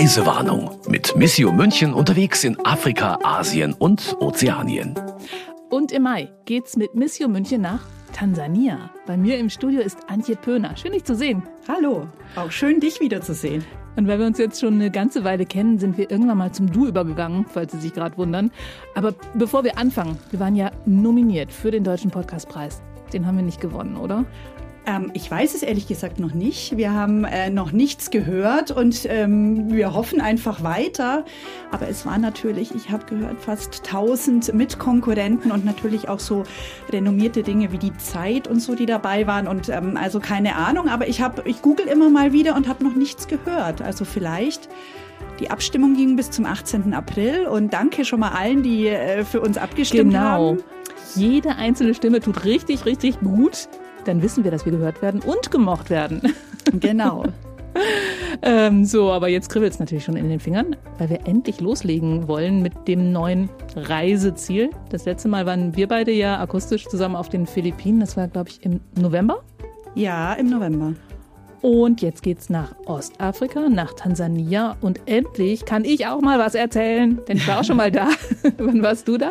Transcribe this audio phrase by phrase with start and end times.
[0.00, 4.94] Reisewarnung mit Missio München unterwegs in Afrika, Asien und Ozeanien.
[5.68, 7.82] Und im Mai geht's mit Missio München nach
[8.14, 8.88] Tansania.
[9.06, 10.74] Bei mir im Studio ist Antje Pöhner.
[10.78, 11.42] Schön, dich zu sehen.
[11.68, 13.62] Hallo, auch schön, dich wiederzusehen.
[13.94, 16.72] Und weil wir uns jetzt schon eine ganze Weile kennen, sind wir irgendwann mal zum
[16.72, 18.50] Du übergegangen, falls Sie sich gerade wundern.
[18.94, 22.80] Aber bevor wir anfangen, wir waren ja nominiert für den Deutschen Podcastpreis.
[23.12, 24.24] Den haben wir nicht gewonnen, oder?
[24.90, 26.76] Ähm, ich weiß es ehrlich gesagt noch nicht.
[26.76, 31.24] Wir haben äh, noch nichts gehört und ähm, wir hoffen einfach weiter.
[31.70, 36.44] Aber es war natürlich, ich habe gehört, fast 1000 Mitkonkurrenten und natürlich auch so
[36.90, 39.46] renommierte Dinge wie die Zeit und so, die dabei waren.
[39.46, 42.82] Und ähm, also keine Ahnung, aber ich, hab, ich google immer mal wieder und habe
[42.82, 43.82] noch nichts gehört.
[43.82, 44.68] Also vielleicht.
[45.38, 46.92] Die Abstimmung ging bis zum 18.
[46.92, 50.20] April und danke schon mal allen, die äh, für uns abgestimmt genau.
[50.22, 50.62] haben.
[51.14, 53.68] Jede einzelne Stimme tut richtig, richtig gut
[54.04, 56.22] dann wissen wir, dass wir gehört werden und gemocht werden.
[56.78, 57.24] Genau.
[58.42, 62.28] ähm, so, aber jetzt kribbelt es natürlich schon in den Fingern, weil wir endlich loslegen
[62.28, 64.70] wollen mit dem neuen Reiseziel.
[64.90, 67.98] Das letzte Mal waren wir beide ja akustisch zusammen auf den Philippinen.
[67.98, 69.42] Das war, glaube ich, im November.
[69.94, 70.94] Ja, im November.
[71.62, 74.76] Und jetzt geht's nach Ostafrika, nach Tansania.
[74.80, 78.08] Und endlich kann ich auch mal was erzählen, denn ich war auch schon mal da.
[78.58, 79.30] Wann warst du da?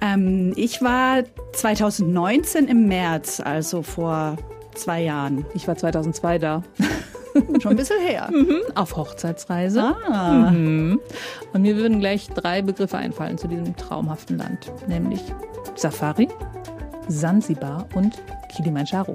[0.00, 4.36] Ähm, ich war 2019 im März, also vor
[4.74, 5.44] zwei Jahren.
[5.54, 6.62] Ich war 2002 da.
[7.60, 8.30] Schon ein bisschen her.
[8.32, 9.82] Mhm, auf Hochzeitsreise.
[9.82, 10.50] Ah.
[10.50, 11.00] Mhm.
[11.52, 15.20] Und mir würden gleich drei Begriffe einfallen zu diesem traumhaften Land, nämlich
[15.76, 16.28] Safari,
[17.06, 18.14] Sansibar und
[18.54, 19.14] Kilimanjaro.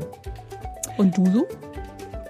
[0.98, 1.48] Und du so?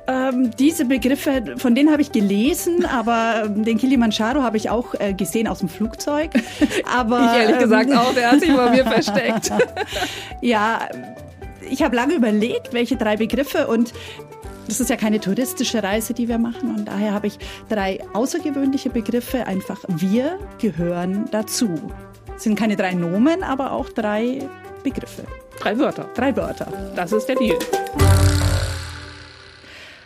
[0.05, 4.93] Ähm, diese Begriffe, von denen habe ich gelesen, aber ähm, den Kilimanjaro habe ich auch
[4.99, 6.31] äh, gesehen aus dem Flugzeug.
[6.93, 9.51] Aber, ich ehrlich gesagt ähm, auch, der hat sich bei mir versteckt.
[10.41, 10.81] ja,
[11.69, 13.93] ich habe lange überlegt, welche drei Begriffe und
[14.67, 17.37] das ist ja keine touristische Reise, die wir machen und daher habe ich
[17.69, 19.45] drei außergewöhnliche Begriffe.
[19.47, 21.69] Einfach wir gehören dazu.
[22.35, 24.39] Es sind keine drei Nomen, aber auch drei
[24.83, 25.23] Begriffe.
[25.59, 26.09] Drei Wörter.
[26.13, 26.67] Drei Wörter.
[26.95, 27.58] Das ist der Deal.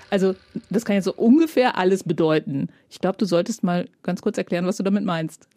[0.09, 0.35] Also,
[0.69, 2.69] das kann jetzt so ungefähr alles bedeuten.
[2.89, 5.47] Ich glaube, du solltest mal ganz kurz erklären, was du damit meinst.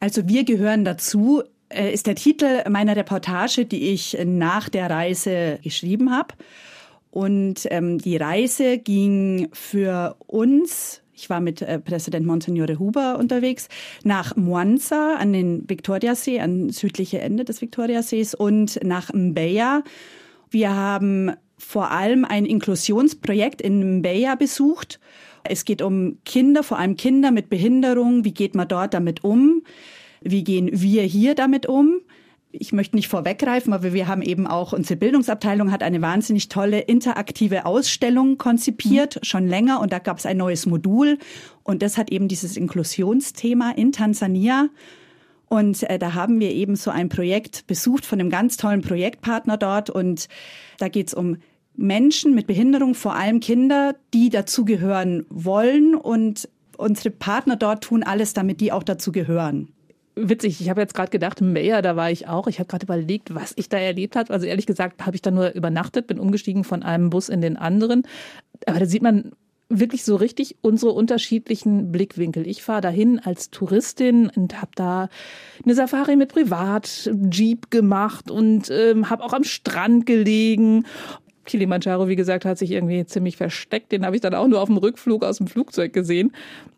[0.00, 5.58] Also, wir gehören dazu, äh, ist der Titel meiner Reportage, die ich nach der Reise
[5.62, 6.34] geschrieben habe.
[7.10, 13.68] Und ähm, die Reise ging für uns, ich war mit äh, Präsident Monsignore Huber unterwegs,
[14.02, 19.84] nach Mwanza an den Viktoriasee, an südliche Ende des Viktoriasees und nach Mbeya.
[20.50, 21.32] Wir haben
[21.64, 25.00] vor allem ein Inklusionsprojekt in Mbeya besucht.
[25.42, 28.24] Es geht um Kinder, vor allem Kinder mit Behinderung.
[28.24, 29.62] Wie geht man dort damit um?
[30.22, 32.00] Wie gehen wir hier damit um?
[32.50, 36.80] Ich möchte nicht vorweggreifen, aber wir haben eben auch, unsere Bildungsabteilung hat eine wahnsinnig tolle
[36.80, 39.24] interaktive Ausstellung konzipiert, mhm.
[39.24, 39.80] schon länger.
[39.80, 41.18] Und da gab es ein neues Modul.
[41.62, 44.68] Und das hat eben dieses Inklusionsthema in Tansania.
[45.48, 49.56] Und äh, da haben wir eben so ein Projekt besucht von einem ganz tollen Projektpartner
[49.56, 49.90] dort.
[49.90, 50.28] Und
[50.78, 51.36] da geht es um
[51.76, 58.32] Menschen mit Behinderung, vor allem Kinder, die dazugehören wollen und unsere Partner dort tun alles,
[58.32, 59.68] damit die auch dazu gehören.
[60.16, 62.46] Witzig, ich habe jetzt gerade gedacht, Meyer, da war ich auch.
[62.46, 64.32] Ich habe gerade überlegt, was ich da erlebt habe.
[64.32, 67.56] Also ehrlich gesagt habe ich da nur übernachtet, bin umgestiegen von einem Bus in den
[67.56, 68.06] anderen.
[68.66, 69.32] Aber da sieht man
[69.68, 72.46] wirklich so richtig unsere unterschiedlichen Blickwinkel.
[72.46, 75.08] Ich fahre dahin als Touristin und habe da
[75.64, 80.84] eine Safari mit Privat-Jeep gemacht und ähm, habe auch am Strand gelegen
[81.44, 83.92] Kilimanjaro, wie gesagt, hat sich irgendwie ziemlich versteckt.
[83.92, 86.32] Den habe ich dann auch nur auf dem Rückflug aus dem Flugzeug gesehen.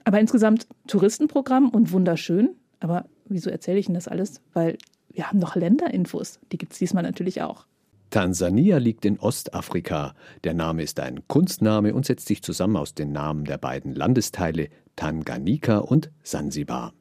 [0.05, 2.51] Aber insgesamt Touristenprogramm und wunderschön.
[2.81, 4.41] Aber wieso erzähle ich Ihnen das alles?
[4.53, 4.79] Weil
[5.13, 6.41] wir haben noch Länderinfos.
[6.53, 7.67] Die gibt es diesmal natürlich auch.
[8.11, 10.15] Tansania liegt in Ostafrika.
[10.45, 14.69] Der Name ist ein Kunstname und setzt sich zusammen aus den Namen der beiden Landesteile
[14.95, 16.93] Tanganyika und Sansibar.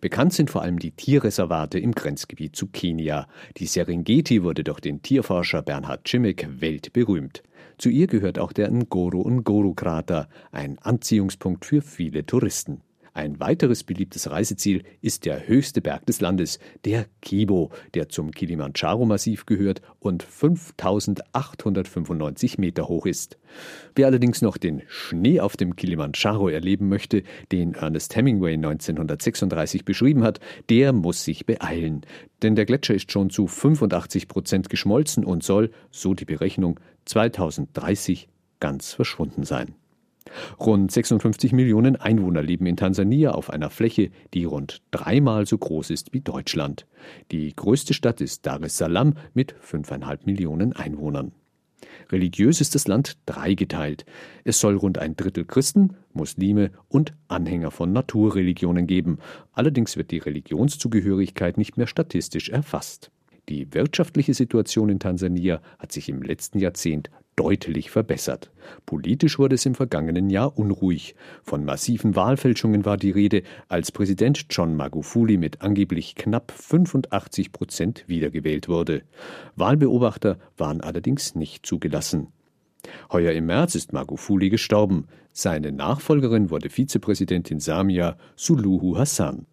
[0.00, 3.26] Bekannt sind vor allem die Tierreservate im Grenzgebiet zu Kenia.
[3.56, 7.42] Die Serengeti wurde durch den Tierforscher Bernhard Cimic weltberühmt.
[7.78, 12.82] Zu ihr gehört auch der Ngoro-Ngoro-Krater, ein Anziehungspunkt für viele Touristen.
[13.18, 19.44] Ein weiteres beliebtes Reiseziel ist der höchste Berg des Landes, der Kibo, der zum Kilimanjaro-Massiv
[19.44, 23.36] gehört und 5895 Meter hoch ist.
[23.96, 30.22] Wer allerdings noch den Schnee auf dem Kilimanjaro erleben möchte, den Ernest Hemingway 1936 beschrieben
[30.22, 30.38] hat,
[30.70, 32.02] der muss sich beeilen.
[32.42, 38.28] Denn der Gletscher ist schon zu 85 Prozent geschmolzen und soll, so die Berechnung, 2030
[38.60, 39.74] ganz verschwunden sein.
[40.60, 45.90] Rund 56 Millionen Einwohner leben in Tansania auf einer Fläche, die rund dreimal so groß
[45.90, 46.86] ist wie Deutschland.
[47.32, 51.32] Die größte Stadt ist Dar es Salaam mit 5,5 Millionen Einwohnern.
[52.10, 54.04] Religiös ist das Land dreigeteilt.
[54.44, 59.18] Es soll rund ein Drittel Christen, Muslime und Anhänger von Naturreligionen geben.
[59.52, 63.10] Allerdings wird die Religionszugehörigkeit nicht mehr statistisch erfasst.
[63.48, 68.50] Die wirtschaftliche Situation in Tansania hat sich im letzten Jahrzehnt deutlich verbessert.
[68.84, 71.14] Politisch wurde es im vergangenen Jahr unruhig.
[71.44, 78.04] Von massiven Wahlfälschungen war die Rede, als Präsident John Magufuli mit angeblich knapp 85 Prozent
[78.06, 79.02] wiedergewählt wurde.
[79.56, 82.28] Wahlbeobachter waren allerdings nicht zugelassen.
[83.12, 85.06] Heuer im März ist Magufuli gestorben.
[85.32, 89.46] Seine Nachfolgerin wurde Vizepräsidentin Samia Suluhu Hassan.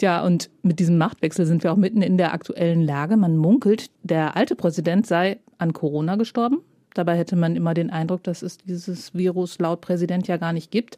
[0.00, 3.16] Ja, und mit diesem Machtwechsel sind wir auch mitten in der aktuellen Lage.
[3.16, 6.58] Man munkelt, der alte Präsident sei an Corona gestorben.
[6.94, 10.70] Dabei hätte man immer den Eindruck, dass es dieses Virus laut Präsident ja gar nicht
[10.70, 10.96] gibt.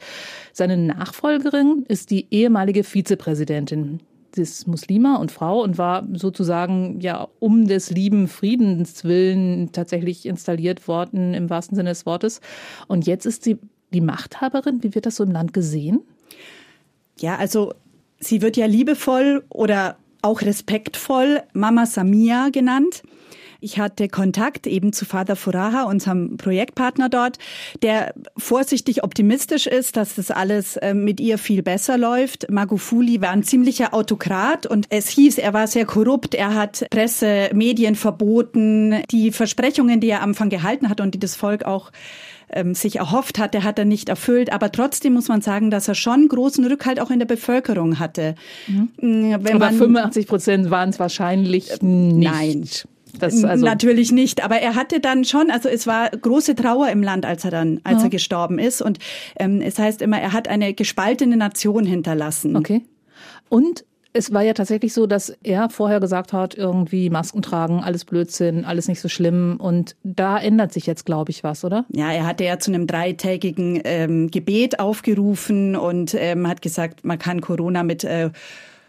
[0.52, 4.00] Seine Nachfolgerin ist die ehemalige Vizepräsidentin.
[4.34, 10.26] Sie ist Muslima und Frau und war sozusagen ja um des lieben Friedens willen tatsächlich
[10.26, 12.40] installiert worden, im wahrsten Sinne des Wortes.
[12.86, 13.58] Und jetzt ist sie
[13.92, 14.82] die Machthaberin.
[14.82, 16.02] Wie wird das so im Land gesehen?
[17.18, 17.72] Ja, also
[18.18, 23.02] sie wird ja liebevoll oder auch respektvoll Mama Samia genannt.
[23.60, 27.38] Ich hatte Kontakt eben zu Father Furaha, unserem Projektpartner dort,
[27.82, 32.48] der vorsichtig optimistisch ist, dass das alles äh, mit ihr viel besser läuft.
[32.50, 37.50] Magufuli war ein ziemlicher Autokrat und es hieß, er war sehr korrupt, er hat Presse,
[37.52, 39.02] Medien verboten.
[39.10, 41.90] Die Versprechungen, die er am Anfang gehalten hat und die das Volk auch
[42.50, 44.52] ähm, sich erhofft hatte, hat er nicht erfüllt.
[44.52, 48.34] Aber trotzdem muss man sagen, dass er schon großen Rückhalt auch in der Bevölkerung hatte.
[48.66, 48.90] Mhm.
[48.98, 52.30] Wenn aber man, 85 Prozent waren es wahrscheinlich nicht.
[52.30, 52.68] Nein.
[53.20, 57.26] Also Natürlich nicht, aber er hatte dann schon, also es war große Trauer im Land,
[57.26, 58.04] als er dann, als ja.
[58.04, 58.82] er gestorben ist.
[58.82, 58.98] Und
[59.38, 62.54] ähm, es heißt immer, er hat eine gespaltene Nation hinterlassen.
[62.56, 62.82] Okay.
[63.48, 63.84] Und
[64.18, 68.64] es war ja tatsächlich so, dass er vorher gesagt hat, irgendwie Masken tragen, alles Blödsinn,
[68.64, 69.56] alles nicht so schlimm.
[69.58, 71.84] Und da ändert sich jetzt, glaube ich, was, oder?
[71.90, 77.18] Ja, er hatte ja zu einem dreitägigen ähm, Gebet aufgerufen und ähm, hat gesagt, man
[77.18, 78.30] kann Corona mit äh,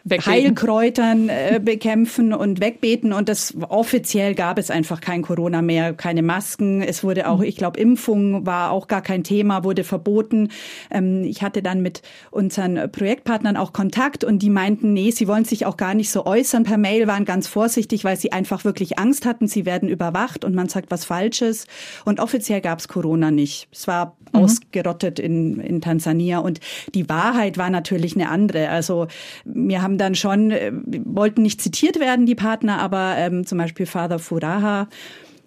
[0.04, 0.32] Wegbeten.
[0.32, 3.14] Heilkräutern äh, bekämpfen und wegbeten.
[3.14, 6.82] Und das offiziell gab es einfach kein Corona mehr, keine Masken.
[6.82, 10.50] Es wurde auch, ich glaube, Impfung war auch gar kein Thema, wurde verboten.
[10.90, 12.02] Ähm, ich hatte dann mit
[12.32, 16.26] unseren Projektpartnern auch Kontakt und die meinten, nee, sie wollen sich auch gar nicht so
[16.26, 20.46] äußern per Mail, waren ganz vorsichtig, weil sie einfach wirklich Angst hatten, sie werden überwacht
[20.46, 21.68] und man sagt was Falsches.
[22.06, 23.68] Und offiziell gab es Corona nicht.
[23.72, 24.40] Es war mhm.
[24.42, 26.40] ausgerottet in, in Tansania.
[26.40, 26.60] Und
[26.94, 28.70] die Wahrheit war natürlich eine andere.
[28.70, 29.08] Also
[29.46, 30.72] wir haben dann schon, äh,
[31.06, 34.88] wollten nicht zitiert werden, die Partner, aber ähm, zum Beispiel Father Furaha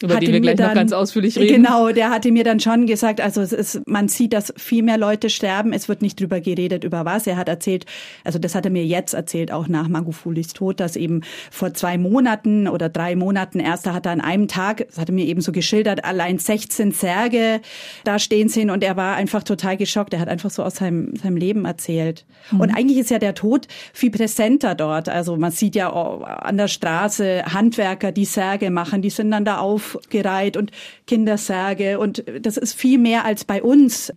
[0.02, 1.62] über die wir gleich dann, noch ganz ausführlich reden.
[1.62, 4.99] Genau, der hatte mir dann schon gesagt, also es ist, man sieht, dass viel mehr
[4.99, 5.72] Leute sterben.
[5.72, 7.26] Es wird nicht drüber geredet, über was.
[7.26, 7.87] Er hat erzählt,
[8.25, 11.99] also das hat er mir jetzt erzählt, auch nach Magufulis Tod, dass eben vor zwei
[11.99, 15.26] Monaten oder drei Monaten erst, da hat er an einem Tag, das hat er mir
[15.26, 17.60] eben so geschildert, allein 16 Särge
[18.05, 20.14] da stehen sehen und er war einfach total geschockt.
[20.14, 22.25] Er hat einfach so aus seinem, seinem Leben erzählt.
[22.50, 22.60] Mhm.
[22.60, 25.08] Und eigentlich ist ja der Tod viel präsenter dort.
[25.08, 29.58] Also man sieht ja an der Straße Handwerker, die Särge machen, die sind dann da
[29.58, 30.70] auf aufgereiht und
[31.06, 34.12] Kindersärge und das ist viel mehr als bei uns.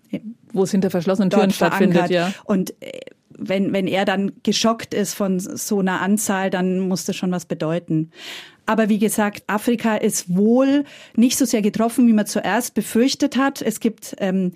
[0.54, 2.34] Wo es hinter verschlossenen Türen stattfindet, ja.
[2.46, 3.00] Und äh,
[3.38, 7.46] wenn, wenn er dann geschockt ist von so einer Anzahl, dann muss das schon was
[7.46, 8.12] bedeuten.
[8.66, 10.86] Aber wie gesagt, Afrika ist wohl
[11.16, 13.62] nicht so sehr getroffen, wie man zuerst befürchtet hat.
[13.62, 14.54] Es gibt ähm,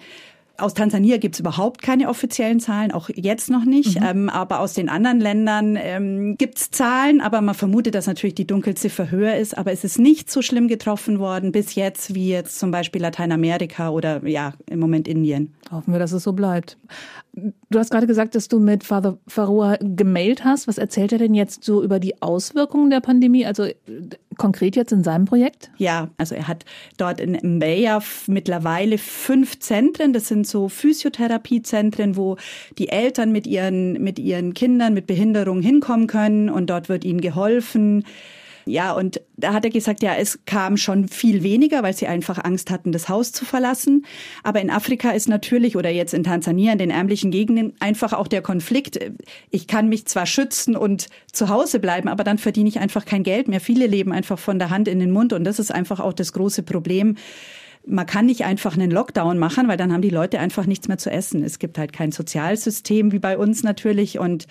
[0.60, 4.00] aus Tansania gibt es überhaupt keine offiziellen Zahlen, auch jetzt noch nicht.
[4.00, 4.06] Mhm.
[4.06, 8.36] Ähm, aber aus den anderen Ländern ähm, gibt es Zahlen, aber man vermutet, dass natürlich
[8.36, 9.58] die Dunkelziffer höher ist.
[9.58, 13.89] Aber es ist nicht so schlimm getroffen worden bis jetzt, wie jetzt zum Beispiel Lateinamerika
[13.89, 15.54] oder ja, im Moment Indien.
[15.72, 16.78] Hoffen wir, dass es so bleibt.
[17.34, 20.68] Du hast gerade gesagt, dass du mit Father Farua gemailt hast.
[20.68, 23.46] Was erzählt er denn jetzt so über die Auswirkungen der Pandemie?
[23.46, 23.68] Also
[24.39, 25.69] konkret jetzt in seinem Projekt?
[25.77, 26.65] Ja, also er hat
[26.98, 30.13] dort in Mbeya mittlerweile fünf Zentren.
[30.13, 32.38] Das sind so Physiotherapiezentren, wo
[32.79, 37.22] die Eltern mit ihren, mit ihren Kindern mit Behinderung hinkommen können und dort wird ihnen
[37.22, 38.05] geholfen.
[38.70, 42.44] Ja, und da hat er gesagt, ja, es kam schon viel weniger, weil sie einfach
[42.44, 44.06] Angst hatten, das Haus zu verlassen.
[44.44, 48.28] Aber in Afrika ist natürlich oder jetzt in Tansania, in den ärmlichen Gegenden, einfach auch
[48.28, 49.00] der Konflikt.
[49.50, 53.24] Ich kann mich zwar schützen und zu Hause bleiben, aber dann verdiene ich einfach kein
[53.24, 53.60] Geld mehr.
[53.60, 56.32] Viele leben einfach von der Hand in den Mund und das ist einfach auch das
[56.34, 57.16] große Problem
[57.89, 60.98] man kann nicht einfach einen Lockdown machen, weil dann haben die Leute einfach nichts mehr
[60.98, 61.43] zu essen.
[61.43, 64.19] Es gibt halt kein Sozialsystem wie bei uns natürlich.
[64.19, 64.48] Und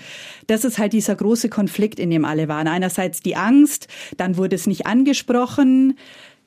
[0.46, 2.68] das ist halt dieser große Konflikt, in dem alle waren.
[2.68, 5.96] Einerseits die Angst, dann wurde es nicht angesprochen.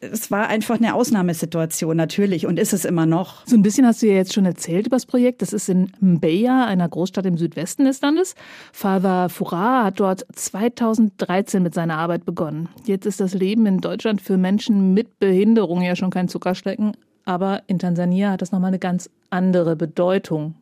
[0.01, 3.45] Es war einfach eine Ausnahmesituation natürlich und ist es immer noch.
[3.45, 5.43] So ein bisschen hast du ja jetzt schon erzählt über das Projekt.
[5.43, 8.33] Das ist in Mbeya, einer Großstadt im Südwesten des Landes.
[8.73, 12.69] Father Furah hat dort 2013 mit seiner Arbeit begonnen.
[12.85, 17.61] Jetzt ist das Leben in Deutschland für Menschen mit Behinderung ja schon kein Zuckerschlecken, aber
[17.67, 20.55] in Tansania hat das nochmal eine ganz andere Bedeutung.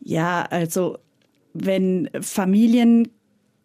[0.00, 0.98] Ja, also
[1.54, 3.08] wenn Familien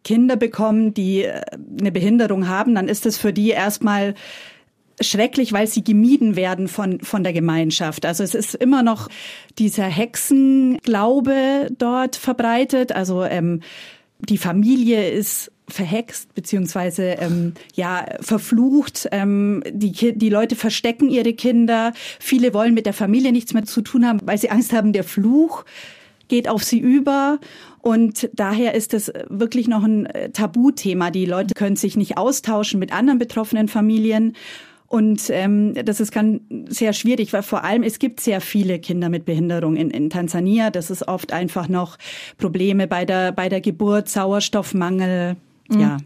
[0.04, 1.42] Kinder bekommen, die äh,
[1.80, 4.14] eine Behinderung haben, dann ist es für die erstmal
[5.00, 8.04] schrecklich, weil sie gemieden werden von, von der Gemeinschaft.
[8.04, 9.08] Also es ist immer noch
[9.58, 12.92] dieser Hexenglaube dort verbreitet.
[12.92, 13.60] Also ähm,
[14.20, 19.08] die Familie ist verhext beziehungsweise ähm, ja verflucht.
[19.12, 21.92] Ähm, die, die Leute verstecken ihre Kinder.
[22.18, 25.04] Viele wollen mit der Familie nichts mehr zu tun haben, weil sie Angst haben, der
[25.04, 25.64] Fluch
[26.28, 27.38] geht auf sie über.
[27.80, 31.10] Und daher ist es wirklich noch ein äh, Tabuthema.
[31.10, 34.34] Die Leute können sich nicht austauschen mit anderen betroffenen Familien.
[34.88, 39.10] Und ähm, das ist ganz sehr schwierig, weil vor allem es gibt sehr viele Kinder
[39.10, 40.70] mit Behinderung in, in Tansania.
[40.70, 41.98] Das ist oft einfach noch
[42.38, 45.36] Probleme bei der, bei der Geburt, Sauerstoffmangel.
[45.70, 45.98] Ja.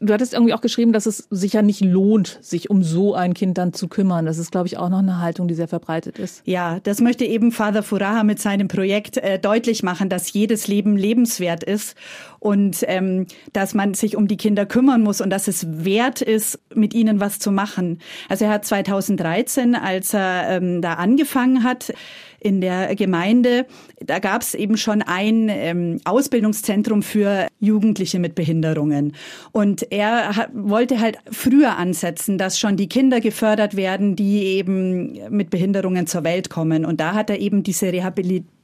[0.00, 3.32] Du hattest irgendwie auch geschrieben, dass es sich ja nicht lohnt, sich um so ein
[3.32, 4.26] Kind dann zu kümmern.
[4.26, 6.42] Das ist, glaube ich, auch noch eine Haltung, die sehr verbreitet ist.
[6.44, 10.96] Ja, das möchte eben Father Furaha mit seinem Projekt äh, deutlich machen, dass jedes Leben
[10.96, 11.96] lebenswert ist
[12.40, 16.58] und ähm, dass man sich um die Kinder kümmern muss und dass es wert ist,
[16.74, 18.00] mit ihnen was zu machen.
[18.28, 21.92] Also er hat 2013, als er ähm, da angefangen hat,
[22.44, 23.66] in der Gemeinde,
[24.00, 29.14] da gab es eben schon ein ähm, Ausbildungszentrum für Jugendliche mit Behinderungen.
[29.52, 35.50] Und er wollte halt früher ansetzen, dass schon die Kinder gefördert werden, die eben mit
[35.50, 36.84] Behinderungen zur Welt kommen.
[36.84, 38.54] Und da hat er eben diese Rehabilitation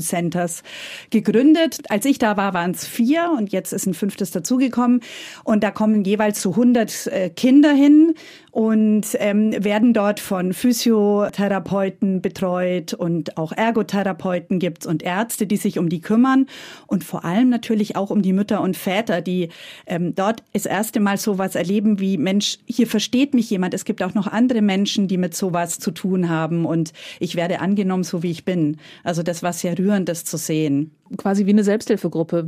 [0.00, 0.62] Centers
[1.10, 1.78] gegründet.
[1.88, 5.00] Als ich da war, waren es vier und jetzt ist ein fünftes dazugekommen.
[5.44, 8.14] Und da kommen jeweils so 100 äh, Kinder hin
[8.56, 15.78] und ähm, werden dort von Physiotherapeuten betreut und auch Ergotherapeuten gibt's und Ärzte, die sich
[15.78, 16.46] um die kümmern
[16.86, 19.48] und vor allem natürlich auch um die Mütter und Väter, die
[19.86, 23.74] ähm, dort das erste Mal sowas erleben wie Mensch, hier versteht mich jemand.
[23.74, 27.60] Es gibt auch noch andere Menschen, die mit sowas zu tun haben und ich werde
[27.60, 28.78] angenommen, so wie ich bin.
[29.04, 30.92] Also das war sehr rührend, das zu sehen.
[31.16, 32.46] Quasi wie eine Selbsthilfegruppe.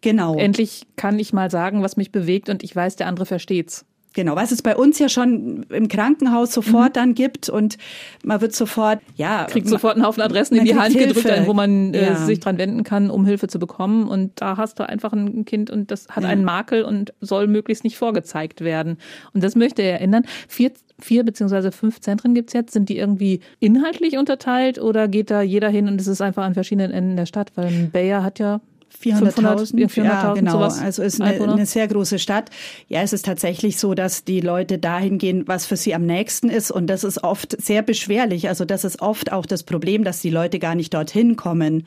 [0.00, 0.36] Genau.
[0.36, 3.84] Endlich kann ich mal sagen, was mich bewegt und ich weiß, der andere versteht's.
[4.12, 6.94] Genau, was es bei uns ja schon im Krankenhaus sofort mhm.
[6.94, 7.78] dann gibt und
[8.24, 9.44] man wird sofort, ja.
[9.44, 11.14] Kriegt sofort einen Haufen Adressen in die Hand Hilfe.
[11.14, 14.08] gedrückt, wo man äh, sich dran wenden kann, um Hilfe zu bekommen.
[14.08, 16.28] Und da hast du einfach ein Kind und das hat ja.
[16.28, 18.98] einen Makel und soll möglichst nicht vorgezeigt werden.
[19.32, 20.24] Und das möchte er ändern.
[20.48, 22.72] Vier, vier beziehungsweise fünf Zentren gibt's jetzt.
[22.72, 26.54] Sind die irgendwie inhaltlich unterteilt oder geht da jeder hin und es ist einfach an
[26.54, 27.52] verschiedenen Enden der Stadt?
[27.54, 28.60] Weil Bayer hat ja
[29.02, 30.52] 400.000, 400 ja, genau.
[30.52, 32.50] Sowas also ist eine, eine, sehr große Stadt.
[32.88, 36.50] Ja, es ist tatsächlich so, dass die Leute dahin gehen, was für sie am nächsten
[36.50, 36.70] ist.
[36.70, 38.48] Und das ist oft sehr beschwerlich.
[38.48, 41.86] Also das ist oft auch das Problem, dass die Leute gar nicht dorthin kommen,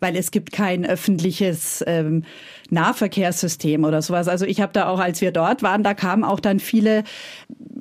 [0.00, 2.24] weil es gibt kein öffentliches ähm,
[2.70, 4.28] Nahverkehrssystem oder sowas.
[4.28, 7.04] Also ich habe da auch, als wir dort waren, da kamen auch dann viele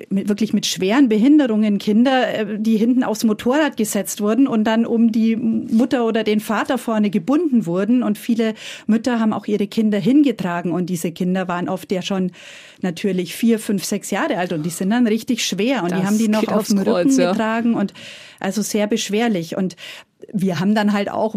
[0.09, 4.85] mit, wirklich mit schweren Behinderungen Kinder, äh, die hinten aufs Motorrad gesetzt wurden und dann
[4.85, 8.03] um die Mutter oder den Vater vorne gebunden wurden.
[8.03, 8.53] Und viele
[8.87, 12.31] Mütter haben auch ihre Kinder hingetragen und diese Kinder waren oft ja schon
[12.81, 16.05] natürlich vier, fünf, sechs Jahre alt und die sind dann richtig schwer und das die
[16.07, 17.31] haben die noch auf dem Rücken ja.
[17.31, 17.93] getragen und
[18.39, 19.55] also sehr beschwerlich.
[19.55, 19.75] Und
[20.31, 21.35] wir haben dann halt auch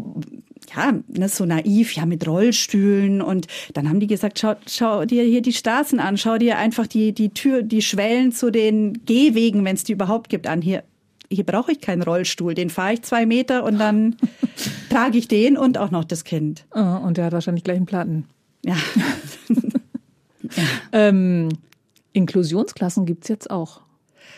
[0.75, 3.23] ja, ne, so naiv, ja, mit Rollstühlen.
[3.23, 6.87] Und dann haben die gesagt, schau, schau dir hier die Straßen an, schau dir einfach
[6.87, 10.63] die, die Tür, die Schwellen zu den Gehwegen, wenn es die überhaupt gibt, an.
[10.63, 10.83] Hier,
[11.31, 12.55] hier brauche ich keinen Rollstuhl.
[12.55, 14.17] Den fahre ich zwei Meter und dann
[14.91, 16.67] trage ich den und auch noch das Kind.
[16.75, 18.25] Oh, und der hat wahrscheinlich gleich einen Platten.
[18.65, 18.77] Ja.
[20.57, 20.63] ja.
[20.93, 21.49] Ähm,
[22.13, 23.83] Inklusionsklassen gibt's jetzt auch.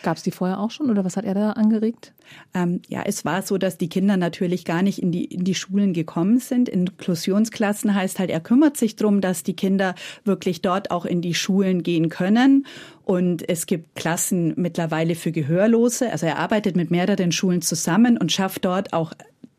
[0.02, 2.12] Gab es die vorher auch schon oder was hat er da angeregt?
[2.54, 5.54] Ähm, ja, es war so, dass die Kinder natürlich gar nicht in die, in die
[5.54, 6.68] Schulen gekommen sind.
[6.68, 11.34] Inklusionsklassen heißt halt, er kümmert sich drum, dass die Kinder wirklich dort auch in die
[11.34, 12.66] Schulen gehen können.
[13.04, 16.12] Und es gibt Klassen mittlerweile für Gehörlose.
[16.12, 19.12] Also er arbeitet mit mehreren Schulen zusammen und schafft dort auch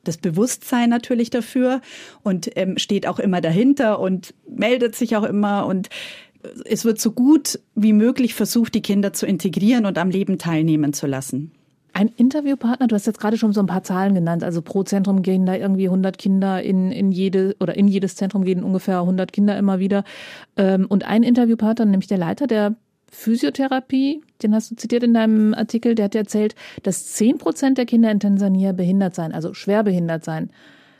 [0.04, 1.82] das Bewusstsein natürlich dafür
[2.24, 5.90] und ähm, steht auch immer dahinter und meldet sich auch immer und
[6.66, 10.94] es wird so gut wie möglich versucht, die Kinder zu integrieren und am Leben teilnehmen
[10.94, 11.52] zu lassen.
[11.92, 15.22] Ein Interviewpartner, du hast jetzt gerade schon so ein paar Zahlen genannt, also pro Zentrum
[15.22, 19.34] gehen da irgendwie 100 Kinder in, in jede oder in jedes Zentrum gehen ungefähr 100
[19.34, 20.04] Kinder immer wieder.
[20.56, 22.76] Ähm, und ein Interviewpartner, nämlich der Leiter der
[23.12, 27.86] Physiotherapie, den hast du zitiert in deinem Artikel, der hat erzählt, dass 10 Prozent der
[27.86, 30.52] Kinder in Tansania behindert seien, also schwer behindert seien.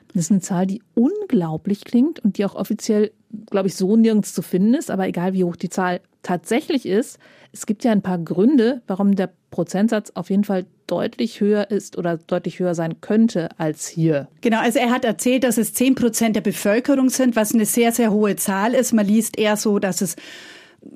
[0.08, 3.12] Das ist eine Zahl, die unglaublich klingt und die auch offiziell,
[3.50, 4.92] glaube ich, so nirgends zu finden ist.
[4.92, 7.20] Aber egal wie hoch die Zahl tatsächlich ist,
[7.52, 11.98] es gibt ja ein paar Gründe, warum der Prozentsatz auf jeden Fall deutlich höher ist
[11.98, 14.28] oder deutlich höher sein könnte als hier.
[14.42, 17.92] Genau, also er hat erzählt, dass es 10 Prozent der Bevölkerung sind, was eine sehr,
[17.92, 18.94] sehr hohe Zahl ist.
[18.94, 20.16] Man liest eher so, dass es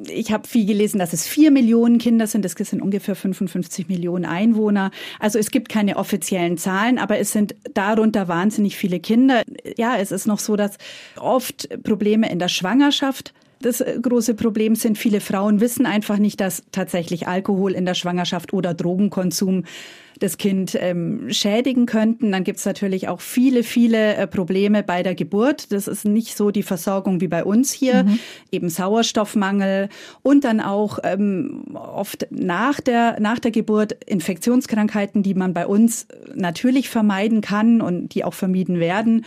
[0.07, 2.45] ich habe viel gelesen, dass es vier Millionen Kinder sind.
[2.45, 4.91] Es sind ungefähr 55 Millionen Einwohner.
[5.19, 9.43] Also es gibt keine offiziellen Zahlen, aber es sind darunter wahnsinnig viele Kinder.
[9.77, 10.77] Ja, es ist noch so, dass
[11.19, 16.39] oft Probleme in der Schwangerschaft das äh, große Problem sind, viele Frauen wissen einfach nicht,
[16.39, 19.63] dass tatsächlich Alkohol in der Schwangerschaft oder Drogenkonsum
[20.19, 22.31] das Kind ähm, schädigen könnten.
[22.31, 25.71] Dann gibt es natürlich auch viele, viele äh, Probleme bei der Geburt.
[25.71, 28.19] Das ist nicht so die Versorgung wie bei uns hier, mhm.
[28.51, 29.89] eben Sauerstoffmangel
[30.21, 36.07] und dann auch ähm, oft nach der, nach der Geburt Infektionskrankheiten, die man bei uns
[36.35, 39.25] natürlich vermeiden kann und die auch vermieden werden.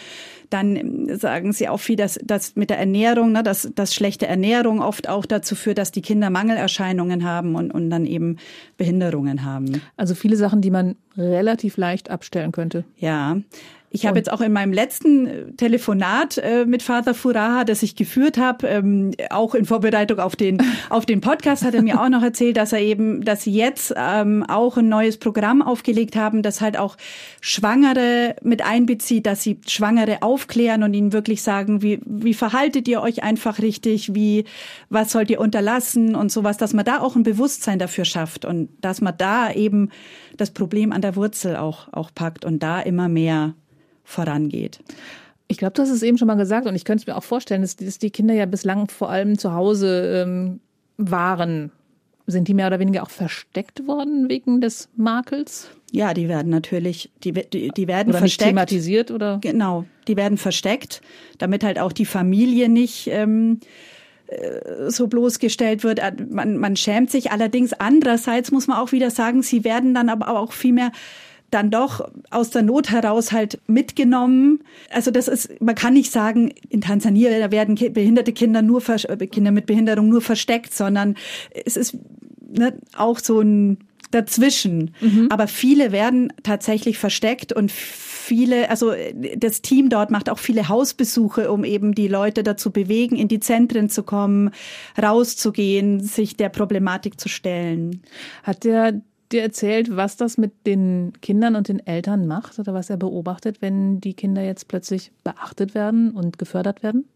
[0.51, 4.81] Dann sagen sie auch viel, dass, dass mit der Ernährung, ne, dass, dass schlechte Ernährung
[4.81, 8.37] oft auch dazu führt, dass die Kinder Mangelerscheinungen haben und, und dann eben
[8.77, 9.83] Behinderungen haben.
[9.97, 10.76] Also viele Sachen, die man
[11.17, 12.85] relativ leicht abstellen könnte.
[12.97, 13.39] Ja,
[13.97, 17.97] ich habe jetzt auch in meinem letzten äh, Telefonat äh, mit Vater Furaha, das ich
[17.97, 20.59] geführt habe, ähm, auch in Vorbereitung auf den
[20.91, 23.95] auf den Podcast, hat er mir auch noch erzählt, dass er eben, dass sie jetzt
[23.97, 26.99] ähm, auch ein neues Programm aufgelegt haben, das halt auch
[27.41, 33.01] Schwangere mit einbezieht, dass sie Schwangere aufklären und ihnen wirklich sagen, wie wie verhaltet ihr
[33.01, 34.45] euch einfach richtig, wie
[34.91, 38.69] was sollt ihr unterlassen und sowas, dass man da auch ein Bewusstsein dafür schafft und
[38.83, 39.89] dass man da eben
[40.37, 43.55] das Problem an der Wurzel auch auch packt und da immer mehr
[44.07, 44.81] vorangeht.
[45.49, 47.25] Ich glaube, du hast es eben schon mal gesagt und ich könnte es mir auch
[47.25, 50.61] vorstellen, dass, dass die Kinder ja bislang vor allem zu Hause ähm,
[50.97, 51.71] waren.
[52.29, 55.71] Sind die mehr oder weniger auch versteckt worden wegen des Makels?
[55.93, 58.49] Ja, die werden natürlich, die, die, die werden oder versteckt.
[58.49, 59.39] Thematisiert oder?
[59.41, 61.03] Genau, die werden versteckt,
[61.39, 63.61] damit halt auch die Familie nicht ähm,
[64.27, 66.01] äh, so bloßgestellt wird.
[66.01, 67.31] Äh, man, man schämt sich.
[67.31, 70.91] Allerdings andererseits muss man auch wieder sagen, sie werden dann aber auch viel mehr
[71.51, 74.61] dann doch aus der Not heraus halt mitgenommen.
[74.91, 79.53] Also das ist, man kann nicht sagen, in Tansania werden behinderte Kinder nur äh, Kinder
[79.53, 81.15] mit Behinderung nur versteckt, sondern
[81.65, 81.97] es ist
[82.49, 83.79] ne, auch so ein
[84.11, 84.95] dazwischen.
[85.01, 85.29] Mhm.
[85.31, 88.93] Aber viele werden tatsächlich versteckt und viele, also
[89.37, 93.41] das Team dort macht auch viele Hausbesuche, um eben die Leute dazu bewegen, in die
[93.41, 94.51] Zentren zu kommen,
[95.01, 98.03] rauszugehen, sich der Problematik zu stellen.
[98.43, 99.01] Hat der
[99.33, 103.61] dir erzählt, was das mit den Kindern und den Eltern macht oder was er beobachtet,
[103.61, 107.09] wenn die Kinder jetzt plötzlich beachtet werden und gefördert werden?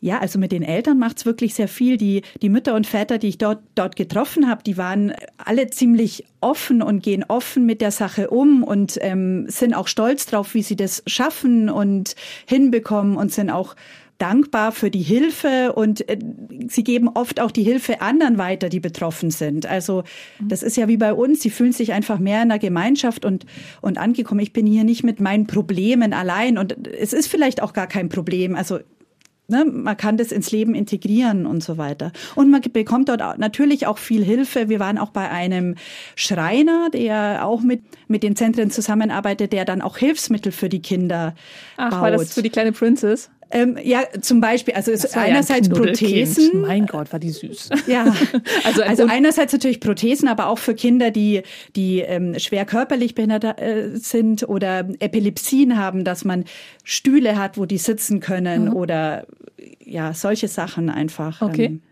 [0.00, 1.96] Ja, also mit den Eltern macht's wirklich sehr viel.
[1.96, 6.24] Die, die Mütter und Väter, die ich dort, dort getroffen habe, die waren alle ziemlich
[6.40, 10.62] offen und gehen offen mit der Sache um und ähm, sind auch stolz drauf, wie
[10.62, 12.14] sie das schaffen und
[12.46, 13.74] hinbekommen und sind auch
[14.18, 16.18] dankbar für die Hilfe und äh,
[16.68, 19.66] sie geben oft auch die Hilfe anderen weiter, die betroffen sind.
[19.66, 20.04] Also
[20.38, 20.48] mhm.
[20.48, 23.46] das ist ja wie bei uns, sie fühlen sich einfach mehr in der Gemeinschaft und,
[23.80, 24.40] und angekommen.
[24.40, 28.08] Ich bin hier nicht mit meinen Problemen allein und es ist vielleicht auch gar kein
[28.08, 28.54] Problem.
[28.56, 28.80] Also
[29.48, 32.10] Ne, man kann das ins Leben integrieren und so weiter.
[32.34, 34.68] Und man bekommt dort natürlich auch viel Hilfe.
[34.68, 35.76] Wir waren auch bei einem
[36.16, 41.34] Schreiner, der auch mit, mit den Zentren zusammenarbeitet, der dann auch Hilfsmittel für die Kinder
[41.76, 42.00] Ach, baut.
[42.00, 43.30] war das für die kleine Princess?
[43.50, 46.60] Ähm, ja, zum Beispiel, also einerseits ja Prothesen.
[46.62, 47.70] Mein Gott, war die süß.
[47.86, 48.04] Ja,
[48.64, 51.42] also, also einerseits natürlich Prothesen, aber auch für Kinder, die,
[51.76, 56.44] die ähm, schwer körperlich behindert äh, sind oder Epilepsien haben, dass man
[56.82, 58.72] Stühle hat, wo die sitzen können mhm.
[58.72, 59.26] oder
[59.84, 61.40] ja, solche Sachen einfach.
[61.40, 61.66] Okay.
[61.66, 61.82] Ähm,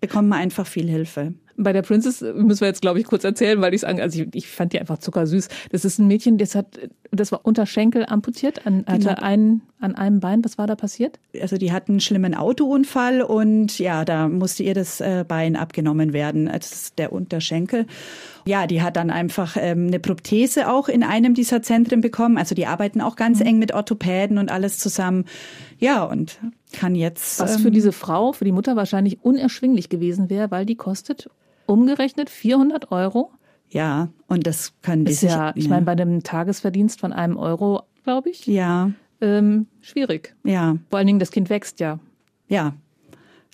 [0.00, 1.34] bekommt man einfach viel Hilfe.
[1.56, 4.28] Bei der Princess müssen wir jetzt, glaube ich, kurz erzählen, weil ich sagen, also ich,
[4.34, 5.48] ich fand die einfach zuckersüß.
[5.70, 6.66] Das ist ein Mädchen, das hat,
[7.10, 9.20] das war unter Schenkel amputiert, an, hatte genau.
[9.20, 10.44] ein, an einem Bein.
[10.44, 11.18] Was war da passiert?
[11.40, 16.12] Also die hat einen schlimmen Autounfall und ja, da musste ihr das äh, Bein abgenommen
[16.12, 17.86] werden, als der Unterschenkel.
[18.44, 22.38] Ja, die hat dann einfach ähm, eine Prothese auch in einem dieser Zentren bekommen.
[22.38, 23.46] Also die arbeiten auch ganz mhm.
[23.46, 25.26] eng mit Orthopäden und alles zusammen.
[25.78, 26.38] Ja, und
[26.72, 27.38] kann jetzt.
[27.40, 31.28] Was für ähm, diese Frau, für die Mutter wahrscheinlich unerschwinglich gewesen wäre, weil die kostet
[31.66, 33.32] umgerechnet 400 Euro.
[33.68, 37.82] Ja, und das können die ist ja, ich meine, bei einem Tagesverdienst von einem Euro,
[38.04, 38.46] glaube ich.
[38.46, 38.90] Ja.
[39.20, 40.34] Ähm, schwierig.
[40.44, 40.76] Ja.
[40.90, 41.98] Vor allen Dingen, das Kind wächst ja.
[42.48, 42.74] Ja.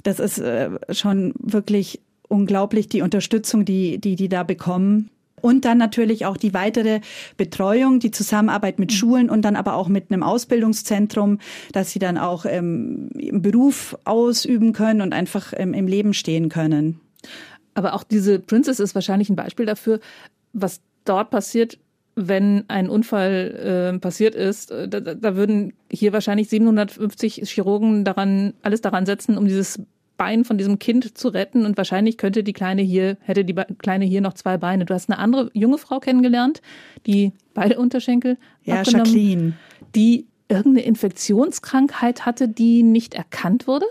[0.03, 5.11] Das ist äh, schon wirklich unglaublich, die Unterstützung, die, die die da bekommen.
[5.41, 7.01] Und dann natürlich auch die weitere
[7.37, 8.95] Betreuung, die Zusammenarbeit mit mhm.
[8.95, 11.39] Schulen und dann aber auch mit einem Ausbildungszentrum,
[11.73, 16.49] dass sie dann auch ähm, im Beruf ausüben können und einfach ähm, im Leben stehen
[16.49, 17.01] können.
[17.79, 20.01] Aber auch diese Princess ist wahrscheinlich ein Beispiel dafür,
[20.53, 21.79] was dort passiert,
[22.17, 24.73] wenn ein Unfall äh, passiert ist.
[24.73, 29.81] Da, da würden hier wahrscheinlich 750 Chirurgen daran alles daran setzen, um dieses
[30.17, 34.07] Bein von diesem Kind zu retten und wahrscheinlich könnte die Kleine hier, hätte die Kleine
[34.07, 34.85] hier noch zwei Beine.
[34.85, 36.63] Du hast eine andere junge Frau kennengelernt,
[37.07, 39.53] die beide Unterschenkel ja, Jacqueline.
[39.95, 43.87] die irgendeine Infektionskrankheit hatte, die nicht erkannt wurde?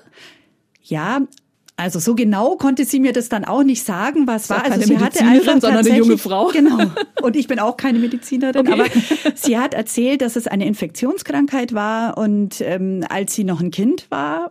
[0.84, 1.22] Ja,
[1.80, 4.66] also so genau konnte sie mir das dann auch nicht sagen, was war.
[4.66, 6.48] Also sie hatte einfach sondern eine junge Frau.
[6.48, 6.92] Genau.
[7.22, 8.74] Und ich bin auch keine Medizinerin, okay.
[8.74, 8.86] aber
[9.36, 14.08] sie hat erzählt, dass es eine Infektionskrankheit war und ähm, als sie noch ein Kind
[14.10, 14.50] war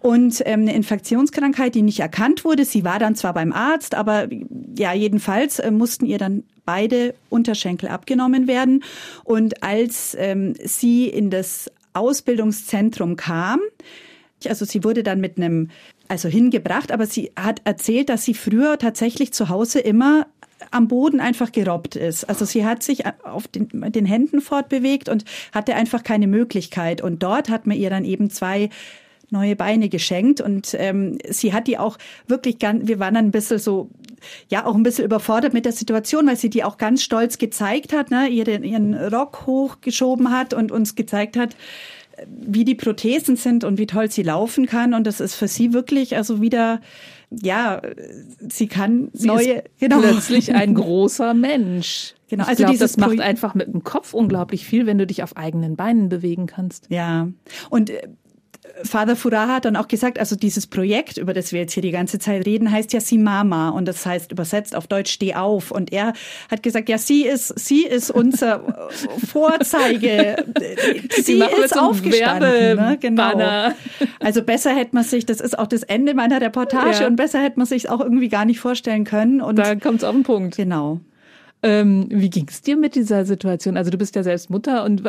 [0.00, 2.64] und ähm, eine Infektionskrankheit, die nicht erkannt wurde.
[2.64, 4.28] Sie war dann zwar beim Arzt, aber
[4.76, 8.82] ja jedenfalls äh, mussten ihr dann beide Unterschenkel abgenommen werden.
[9.24, 13.60] Und als ähm, sie in das Ausbildungszentrum kam,
[14.48, 15.70] also sie wurde dann mit einem,
[16.12, 20.26] also hingebracht, aber sie hat erzählt, dass sie früher tatsächlich zu Hause immer
[20.70, 22.28] am Boden einfach gerobbt ist.
[22.28, 27.00] Also sie hat sich auf den, den Händen fortbewegt und hatte einfach keine Möglichkeit.
[27.00, 28.68] Und dort hat man ihr dann eben zwei
[29.30, 31.96] neue Beine geschenkt und ähm, sie hat die auch
[32.26, 33.88] wirklich ganz, wir waren dann ein bisschen so,
[34.50, 37.94] ja, auch ein bisschen überfordert mit der Situation, weil sie die auch ganz stolz gezeigt
[37.94, 41.56] hat, ne, ihren, ihren Rock hochgeschoben hat und uns gezeigt hat,
[42.28, 44.94] wie die Prothesen sind und wie toll sie laufen kann.
[44.94, 46.80] Und das ist für sie wirklich also wieder,
[47.30, 47.82] ja,
[48.48, 50.00] sie kann sie neue, genau.
[50.00, 52.14] plötzlich ein großer Mensch.
[52.28, 55.22] Genau, ich also glaub, das macht einfach mit dem Kopf unglaublich viel, wenn du dich
[55.22, 56.86] auf eigenen Beinen bewegen kannst.
[56.88, 57.28] Ja,
[57.68, 58.08] und äh,
[58.84, 61.90] Father Furaha hat dann auch gesagt, also dieses Projekt, über das wir jetzt hier die
[61.90, 65.70] ganze Zeit reden, heißt ja Simama und das heißt übersetzt auf Deutsch Steh auf.
[65.70, 66.12] Und er
[66.50, 68.88] hat gesagt, ja, sie ist, sie ist unser
[69.30, 70.44] Vorzeige.
[71.10, 72.76] sie, ist aufgestanden.
[72.76, 72.98] Ne?
[73.00, 73.72] Genau.
[74.20, 77.06] Also besser hätte man sich, das ist auch das Ende meiner Reportage ja.
[77.06, 79.40] und besser hätte man sich auch irgendwie gar nicht vorstellen können.
[79.40, 80.56] Und da kommt es auf den Punkt.
[80.56, 81.00] Genau.
[81.62, 83.76] Ähm, wie ging es dir mit dieser Situation?
[83.76, 85.02] Also du bist ja selbst Mutter und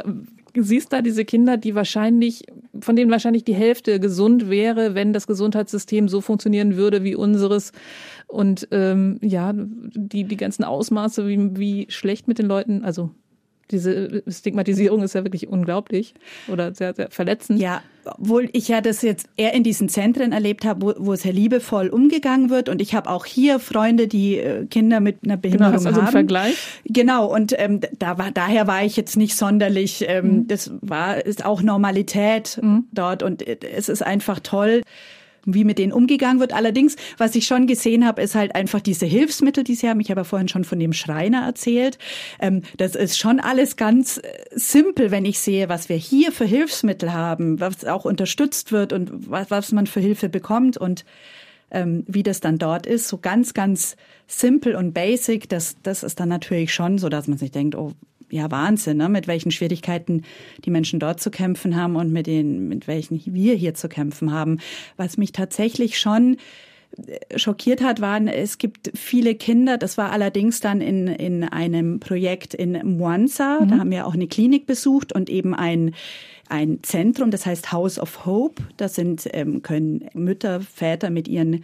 [0.56, 2.46] siehst da diese Kinder, die wahrscheinlich,
[2.80, 7.72] von denen wahrscheinlich die Hälfte gesund wäre, wenn das Gesundheitssystem so funktionieren würde wie unseres.
[8.28, 13.10] Und ähm, ja, die, die ganzen Ausmaße, wie, wie schlecht mit den Leuten, also
[13.74, 16.14] diese Stigmatisierung ist ja wirklich unglaublich
[16.48, 17.60] oder sehr, sehr verletzend.
[17.60, 21.24] Ja, obwohl ich ja das jetzt eher in diesen Zentren erlebt habe, wo, wo es
[21.24, 22.70] ja liebevoll umgegangen wird.
[22.70, 26.12] Und ich habe auch hier Freunde, die äh, Kinder mit einer Behinderung genau, also haben.
[26.12, 26.56] Vergleich?
[26.86, 30.48] Genau, und ähm, da war, daher war ich jetzt nicht sonderlich, ähm, mhm.
[30.48, 32.86] das war, ist auch Normalität mhm.
[32.92, 34.82] dort und äh, es ist einfach toll
[35.46, 36.54] wie mit denen umgegangen wird.
[36.54, 40.00] Allerdings, was ich schon gesehen habe, ist halt einfach diese Hilfsmittel, die sie haben.
[40.00, 41.98] Ich habe ja vorhin schon von dem Schreiner erzählt.
[42.40, 46.46] Ähm, das ist schon alles ganz äh, simpel, wenn ich sehe, was wir hier für
[46.46, 51.06] Hilfsmittel haben, was auch unterstützt wird und was, was man für Hilfe bekommt und
[51.72, 53.08] ähm, wie das dann dort ist.
[53.08, 55.50] So ganz, ganz simpel und basic.
[55.50, 57.94] Das, das ist dann natürlich schon so, dass man sich denkt, oh,
[58.34, 59.10] ja Wahnsinn, ne?
[59.10, 60.24] mit welchen Schwierigkeiten
[60.66, 64.32] die Menschen dort zu kämpfen haben und mit den, mit welchen wir hier zu kämpfen
[64.32, 64.60] haben.
[64.98, 66.38] Was mich tatsächlich schon
[66.98, 72.00] äh, schockiert hat, waren, es gibt viele Kinder, das war allerdings dann in, in einem
[72.00, 73.70] Projekt in Mwanza, mhm.
[73.70, 75.94] da haben wir auch eine Klinik besucht und eben ein,
[76.50, 81.64] ein Zentrum, das heißt House of Hope, da sind, ähm, können Mütter, Väter mit ihren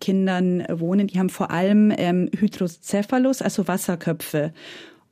[0.00, 4.52] Kindern wohnen, die haben vor allem ähm, Hydrocephalus, also Wasserköpfe.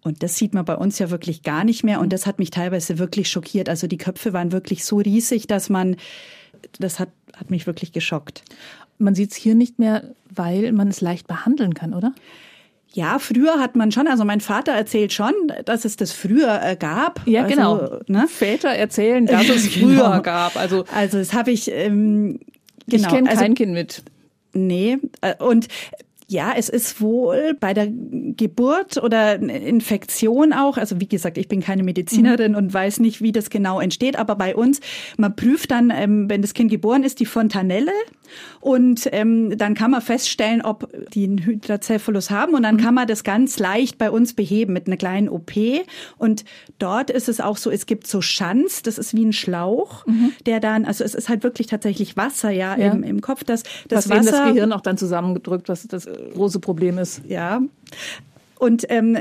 [0.02, 2.00] Und das sieht man bei uns ja wirklich gar nicht mehr.
[2.00, 3.68] Und das hat mich teilweise wirklich schockiert.
[3.68, 5.96] Also die Köpfe waren wirklich so riesig, dass man,
[6.78, 8.42] das hat, hat mich wirklich geschockt.
[8.98, 12.14] Man sieht es hier nicht mehr, weil man es leicht behandeln kann, oder?
[12.92, 15.32] Ja, früher hat man schon, also mein Vater erzählt schon,
[15.64, 17.20] dass es das früher äh, gab.
[17.26, 18.00] Ja, also, genau.
[18.08, 18.26] Ne?
[18.26, 20.22] Väter erzählen, dass es früher genau.
[20.22, 20.56] gab.
[20.56, 22.40] Also, also das habe ich, ähm,
[22.88, 23.02] genau.
[23.02, 24.02] Ich kenne kein also, Kind mit.
[24.52, 25.68] Nee, äh, und
[26.30, 31.60] ja, es ist wohl bei der Geburt oder Infektion auch, also wie gesagt, ich bin
[31.60, 32.58] keine Medizinerin mhm.
[32.58, 34.80] und weiß nicht, wie das genau entsteht, aber bei uns,
[35.16, 37.90] man prüft dann, ähm, wenn das Kind geboren ist, die Fontanelle
[38.60, 42.80] und ähm, dann kann man feststellen, ob die einen Hydrocephalus haben und dann mhm.
[42.80, 45.52] kann man das ganz leicht bei uns beheben mit einer kleinen OP
[46.18, 46.44] und
[46.78, 50.32] dort ist es auch so, es gibt so Schanz, das ist wie ein Schlauch, mhm.
[50.46, 52.92] der dann, also es ist halt wirklich tatsächlich Wasser ja, ja.
[52.92, 56.60] Im, im Kopf, das, das was Wasser, das Gehirn auch dann zusammengedrückt, was das große
[56.60, 57.22] Problem ist.
[57.26, 57.60] Ja.
[58.60, 59.16] Und ähm,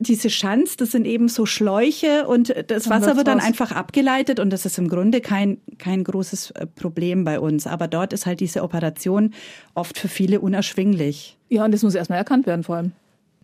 [0.00, 3.46] diese Schanz, das sind eben so Schläuche und das Wasser wird dann raus.
[3.46, 7.66] einfach abgeleitet und das ist im Grunde kein, kein großes äh, Problem bei uns.
[7.66, 9.32] Aber dort ist halt diese Operation
[9.74, 11.38] oft für viele unerschwinglich.
[11.48, 12.92] Ja, und das muss erstmal erkannt werden vor allem.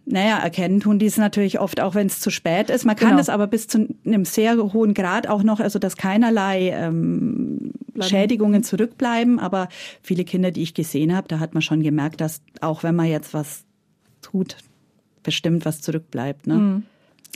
[0.04, 2.84] Naja, erkennen tun die es natürlich oft auch, wenn es zu spät ist.
[2.84, 3.18] Man kann genau.
[3.18, 8.62] das aber bis zu einem sehr hohen Grad auch noch, also dass keinerlei ähm, Schädigungen
[8.64, 9.38] zurückbleiben.
[9.38, 9.70] Aber
[10.02, 13.06] viele Kinder, die ich gesehen habe, da hat man schon gemerkt, dass auch wenn man
[13.06, 13.64] jetzt was
[14.20, 14.58] tut,
[15.28, 16.46] bestimmt was zurückbleibt.
[16.46, 16.54] Ne?
[16.54, 16.82] Mhm.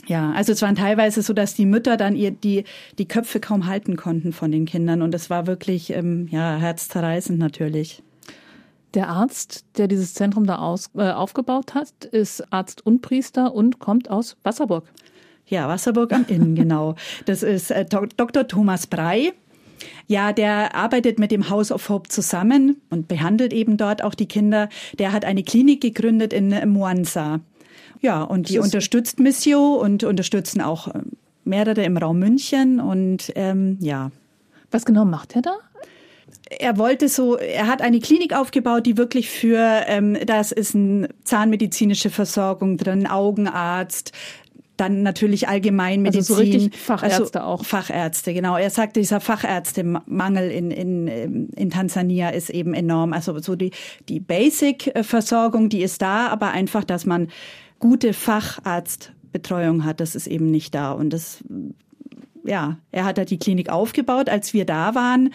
[0.07, 2.63] Ja, also es waren teilweise so, dass die Mütter dann ihr die
[2.97, 7.37] die Köpfe kaum halten konnten von den Kindern und es war wirklich ähm, ja herzzerreißend
[7.37, 8.01] natürlich.
[8.95, 13.77] Der Arzt, der dieses Zentrum da aus, äh, aufgebaut hat, ist Arzt und Priester und
[13.77, 14.91] kommt aus Wasserburg.
[15.45, 16.95] Ja, Wasserburg am Inn, genau.
[17.25, 18.47] Das ist äh, Dr.
[18.47, 19.33] Thomas Brei.
[20.07, 24.27] Ja, der arbeitet mit dem House of Hope zusammen und behandelt eben dort auch die
[24.27, 24.69] Kinder.
[24.99, 27.39] Der hat eine Klinik gegründet in Mwanza.
[28.03, 30.99] Ja, und die unterstützt Missio und unterstützen auch äh,
[31.45, 34.11] mehrere im Raum München und ähm, ja.
[34.71, 35.55] Was genau macht er da?
[36.59, 41.09] er wollte so, er hat eine Klinik aufgebaut, die wirklich für, ähm, das ist eine
[41.23, 44.11] zahnmedizinische Versorgung drin, Augenarzt,
[44.77, 46.19] dann natürlich Allgemeinmedizin.
[46.19, 47.65] Also so richtig Fachärzte also auch.
[47.65, 48.57] Fachärzte, genau.
[48.57, 53.13] Er sagte, dieser Fachärztemangel in, in, in Tansania ist eben enorm.
[53.13, 53.71] Also so die,
[54.09, 57.29] die Basic-Versorgung, die ist da, aber einfach, dass man
[57.83, 60.93] gute Facharztbetreuung hat, das ist eben nicht da.
[60.93, 61.43] Und das,
[62.45, 65.33] ja, er hat da die Klinik aufgebaut, als wir da waren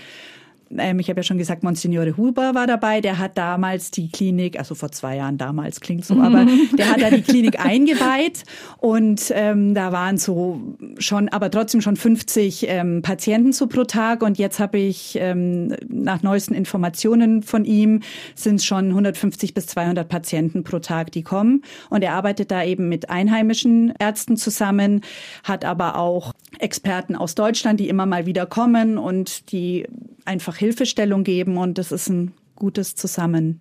[0.76, 4.58] ähm, ich habe ja schon gesagt, Monsignore Huber war dabei, der hat damals die Klinik,
[4.58, 8.44] also vor zwei Jahren damals klingt so, aber der hat da die Klinik eingeweiht.
[8.78, 10.60] Und ähm, da waren so
[10.98, 14.22] schon, aber trotzdem schon 50 ähm, Patienten so pro Tag.
[14.22, 18.00] Und jetzt habe ich ähm, nach neuesten Informationen von ihm
[18.34, 21.62] sind es schon 150 bis 200 Patienten pro Tag, die kommen.
[21.88, 25.02] Und er arbeitet da eben mit einheimischen Ärzten zusammen,
[25.44, 29.86] hat aber auch Experten aus Deutschland, die immer mal wieder kommen und die
[30.28, 33.60] einfach Hilfestellung geben und das ist ein gutes Zusammen.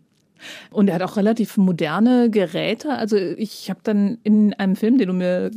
[0.71, 2.91] Und er hat auch relativ moderne Geräte.
[2.91, 5.51] Also ich habe dann in einem Film, den du mir,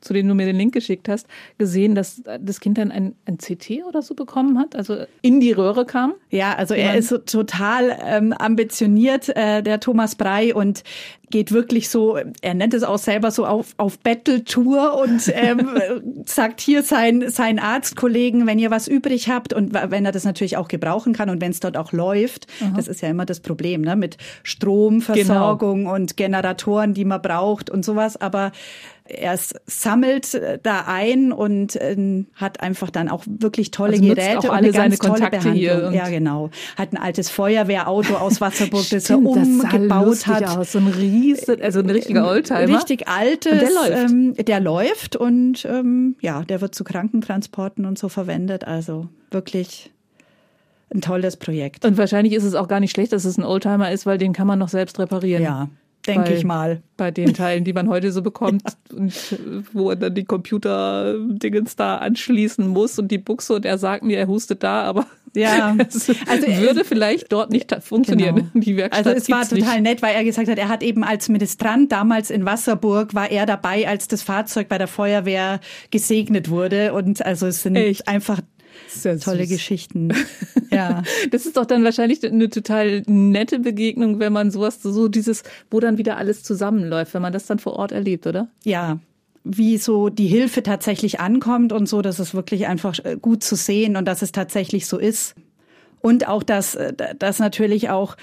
[0.00, 1.26] zu dem du mir den Link geschickt hast,
[1.58, 5.52] gesehen, dass das Kind dann ein, ein CT oder so bekommen hat, also in die
[5.52, 6.14] Röhre kam.
[6.30, 10.82] Ja, also er ist so total ähm, ambitioniert, äh, der Thomas Brei, und
[11.30, 15.70] geht wirklich so, er nennt es auch selber so auf, auf Battle-Tour und ähm,
[16.26, 20.56] sagt hier sein, sein Arztkollegen, wenn ihr was übrig habt und wenn er das natürlich
[20.56, 22.72] auch gebrauchen kann und wenn es dort auch läuft, Aha.
[22.74, 25.94] das ist ja immer das Problem, ne, mit Stromversorgung genau.
[25.94, 28.50] und Generatoren, die man braucht und sowas, aber
[29.10, 34.38] er sammelt äh, da ein und äh, hat einfach dann auch wirklich tolle also Geräte
[34.38, 35.54] auch alle und eine ganz tolle Behandlung.
[35.54, 36.50] Hier ja, genau.
[36.76, 40.44] Hat ein altes Feuerwehrauto aus Wasserburg, das er umgebaut hat.
[40.44, 40.72] Aus.
[40.72, 42.68] So ein riesen, also ein richtiger Oldtimer.
[42.68, 43.52] Richtig altes.
[43.52, 44.10] Und der läuft.
[44.10, 48.64] Ähm, der läuft und ähm, ja, der wird zu Krankentransporten und so verwendet.
[48.64, 49.90] Also wirklich
[50.92, 51.84] ein tolles Projekt.
[51.84, 54.32] Und wahrscheinlich ist es auch gar nicht schlecht, dass es ein Oldtimer ist, weil den
[54.32, 55.42] kann man noch selbst reparieren.
[55.42, 55.68] Ja,
[56.06, 56.82] denke ich mal.
[56.96, 58.96] Bei den Teilen, die man heute so bekommt ja.
[58.96, 59.38] und
[59.72, 64.18] wo er dann die Computer-Dingens da anschließen muss und die Buchse und er sagt mir,
[64.18, 65.76] er hustet da, aber ja,
[66.26, 68.50] also würde vielleicht dort nicht funktionieren.
[68.52, 68.64] Genau.
[68.64, 69.82] Die Werkstatt also es war total nicht.
[69.82, 73.46] nett, weil er gesagt hat, er hat eben als Ministrant damals in Wasserburg war er
[73.46, 78.08] dabei, als das Fahrzeug bei der Feuerwehr gesegnet wurde und also es sind Echt?
[78.08, 78.40] einfach
[78.88, 79.50] sehr Tolle süß.
[79.50, 80.12] Geschichten.
[80.72, 81.02] Ja.
[81.32, 85.80] Das ist doch dann wahrscheinlich eine total nette Begegnung, wenn man sowas, so dieses, wo
[85.80, 88.48] dann wieder alles zusammenläuft, wenn man das dann vor Ort erlebt, oder?
[88.62, 89.00] Ja,
[89.42, 93.56] wie so die Hilfe tatsächlich ankommt und so, das ist wirklich einfach äh, gut zu
[93.56, 95.34] sehen und dass es tatsächlich so ist.
[96.02, 98.16] Und auch, dass, äh, dass natürlich auch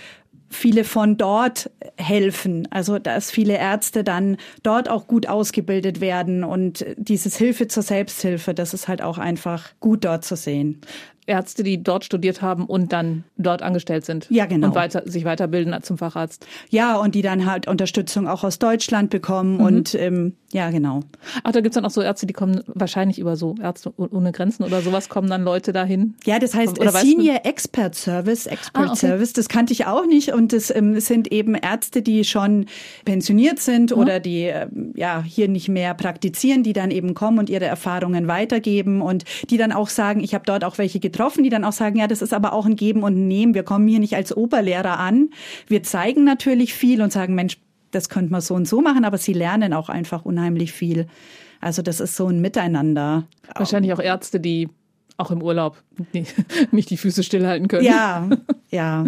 [0.49, 2.67] viele von dort helfen.
[2.71, 8.53] Also dass viele Ärzte dann dort auch gut ausgebildet werden und dieses Hilfe zur Selbsthilfe,
[8.53, 10.81] das ist halt auch einfach gut dort zu sehen.
[11.27, 14.27] Ärzte, die dort studiert haben und dann dort angestellt sind.
[14.29, 14.67] Ja, genau.
[14.67, 16.47] Und weiter, sich weiterbilden zum Facharzt.
[16.69, 19.61] Ja, und die dann halt Unterstützung auch aus Deutschland bekommen mhm.
[19.61, 21.01] und ähm, ja, genau.
[21.43, 24.63] Ach, da gibt's dann auch so Ärzte, die kommen wahrscheinlich über so Ärzte ohne Grenzen
[24.63, 26.15] oder sowas, kommen dann Leute dahin?
[26.25, 29.07] Ja, das heißt oder Senior Expert Service, Expert ah, okay.
[29.07, 32.65] Service, das kannte ich auch nicht und das ähm, sind eben Ärzte, die schon
[33.03, 33.97] pensioniert sind mhm.
[33.97, 38.29] oder die äh, ja hier nicht mehr praktizieren, die dann eben kommen und ihre Erfahrungen
[38.29, 41.73] weitergeben und die dann auch sagen, ich habe dort auch welche getroffen, die dann auch
[41.73, 43.53] sagen, ja, das ist aber auch ein Geben und Nehmen.
[43.53, 45.29] Wir kommen hier nicht als Oberlehrer an.
[45.67, 47.57] Wir zeigen natürlich viel und sagen, Mensch,
[47.91, 51.07] das könnte man so und so machen, aber sie lernen auch einfach unheimlich viel.
[51.61, 53.25] Also das ist so ein Miteinander.
[53.55, 54.69] Wahrscheinlich auch Ärzte, die
[55.17, 55.81] auch im Urlaub
[56.71, 57.85] nicht die Füße stillhalten können.
[57.85, 58.29] Ja,
[58.69, 59.05] ja.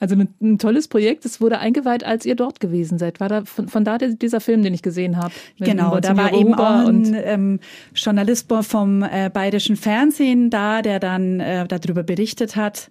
[0.00, 1.24] Also ein, tolles Projekt.
[1.24, 3.18] Es wurde eingeweiht, als ihr dort gewesen seid.
[3.18, 5.34] War da von, von da dieser Film, den ich gesehen habe?
[5.58, 7.60] Genau, da war eben auch ein ähm,
[7.94, 12.90] Journalist vom äh, Bayerischen Fernsehen da, der dann äh, darüber berichtet hat.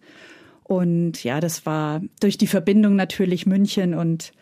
[0.63, 4.33] Und ja, das war durch die Verbindung natürlich München und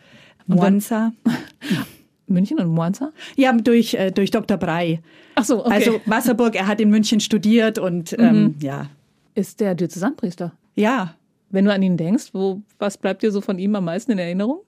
[0.46, 1.12] Mwanza.
[2.28, 3.12] München und Mwanza?
[3.36, 4.56] Ja, durch, äh, durch Dr.
[4.56, 5.00] Brei.
[5.36, 5.74] Ach so, okay.
[5.74, 8.54] Also Wasserburg, er hat in München studiert und ähm, mhm.
[8.60, 8.86] ja.
[9.34, 10.52] Ist der Diözesanpriester?
[10.74, 11.14] Ja.
[11.50, 14.18] Wenn du an ihn denkst, wo, was bleibt dir so von ihm am meisten in
[14.18, 14.60] Erinnerung?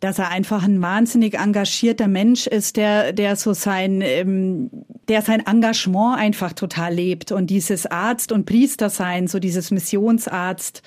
[0.00, 4.70] dass er einfach ein wahnsinnig engagierter Mensch ist, der, der so sein, ähm,
[5.08, 10.82] der sein Engagement einfach total lebt und dieses Arzt und Priester sein, so dieses Missionsarzt,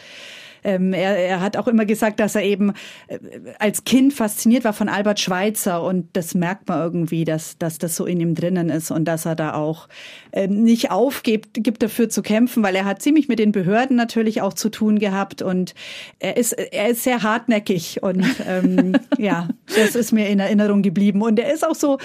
[0.63, 2.73] ähm, er, er hat auch immer gesagt, dass er eben
[3.07, 3.19] äh,
[3.59, 7.95] als Kind fasziniert war von Albert Schweitzer und das merkt man irgendwie, dass, dass das
[7.95, 9.87] so in ihm drinnen ist und dass er da auch
[10.31, 14.41] ähm, nicht aufgibt, gibt dafür zu kämpfen, weil er hat ziemlich mit den Behörden natürlich
[14.41, 15.73] auch zu tun gehabt und
[16.19, 21.21] er ist, er ist sehr hartnäckig und ähm, ja, das ist mir in Erinnerung geblieben.
[21.21, 21.97] Und er ist auch so,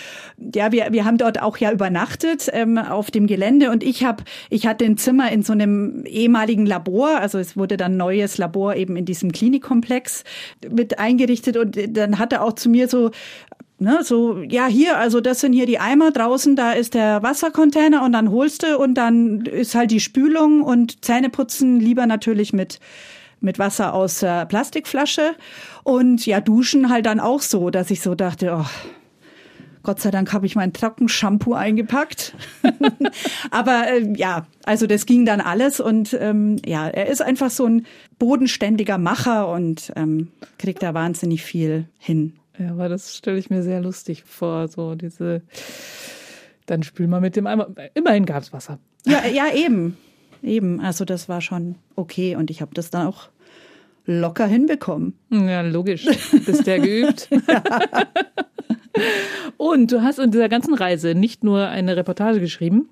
[0.54, 4.24] ja, wir, wir haben dort auch ja übernachtet ähm, auf dem Gelände und ich habe,
[4.50, 8.43] ich hatte ein Zimmer in so einem ehemaligen Labor, also es wurde dann neues Labor
[8.74, 10.24] eben in diesem Klinikkomplex
[10.70, 13.10] mit eingerichtet und dann hat er auch zu mir so
[13.80, 18.04] Ne, so, ja, hier, also das sind hier die Eimer, draußen, da ist der Wassercontainer
[18.04, 22.78] und dann holst du und dann ist halt die Spülung und Zähneputzen lieber natürlich mit,
[23.40, 25.34] mit Wasser aus der Plastikflasche
[25.82, 28.66] und ja, duschen halt dann auch so, dass ich so dachte, oh,
[29.84, 32.34] Gott sei Dank habe ich mein Trockenshampoo eingepackt.
[33.50, 37.66] Aber äh, ja, also das ging dann alles und ähm, ja, er ist einfach so
[37.66, 37.86] ein
[38.18, 42.34] bodenständiger Macher und ähm, kriegt da wahnsinnig viel hin.
[42.58, 45.42] Ja, aber das stelle ich mir sehr lustig vor, so diese,
[46.66, 48.78] dann spül mal mit dem Eimer, immerhin gab es Wasser.
[49.04, 49.96] Ja, ja, eben,
[50.42, 53.28] eben, also das war schon okay und ich habe das dann auch
[54.06, 55.14] locker hinbekommen.
[55.30, 56.06] Ja, logisch,
[56.44, 57.28] bist ja geübt.
[57.48, 57.62] ja.
[59.56, 62.88] Und du hast in dieser ganzen Reise nicht nur eine Reportage geschrieben,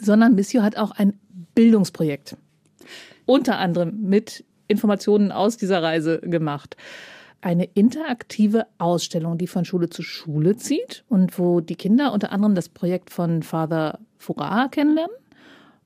[0.00, 1.18] sondern Missio hat auch ein
[1.54, 2.36] Bildungsprojekt.
[3.26, 6.76] Unter anderem mit Informationen aus dieser Reise gemacht.
[7.40, 12.54] Eine interaktive Ausstellung, die von Schule zu Schule zieht und wo die Kinder unter anderem
[12.54, 15.14] das Projekt von Father Furaha kennenlernen.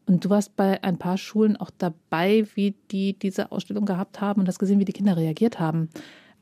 [0.07, 4.41] Und du warst bei ein paar Schulen auch dabei, wie die diese Ausstellung gehabt haben
[4.41, 5.89] und hast gesehen, wie die Kinder reagiert haben.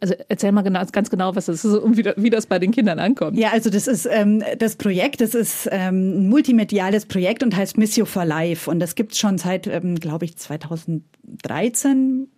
[0.01, 2.71] Also erzähl mal genau, ganz genau, was das ist und wie, wie das bei den
[2.71, 3.37] Kindern ankommt.
[3.37, 7.77] Ja, also das ist ähm, das Projekt, das ist ähm, ein multimediales Projekt und heißt
[7.79, 8.71] Missio for Life.
[8.71, 12.29] Und das gibt's schon seit, ähm, glaube ich, 2013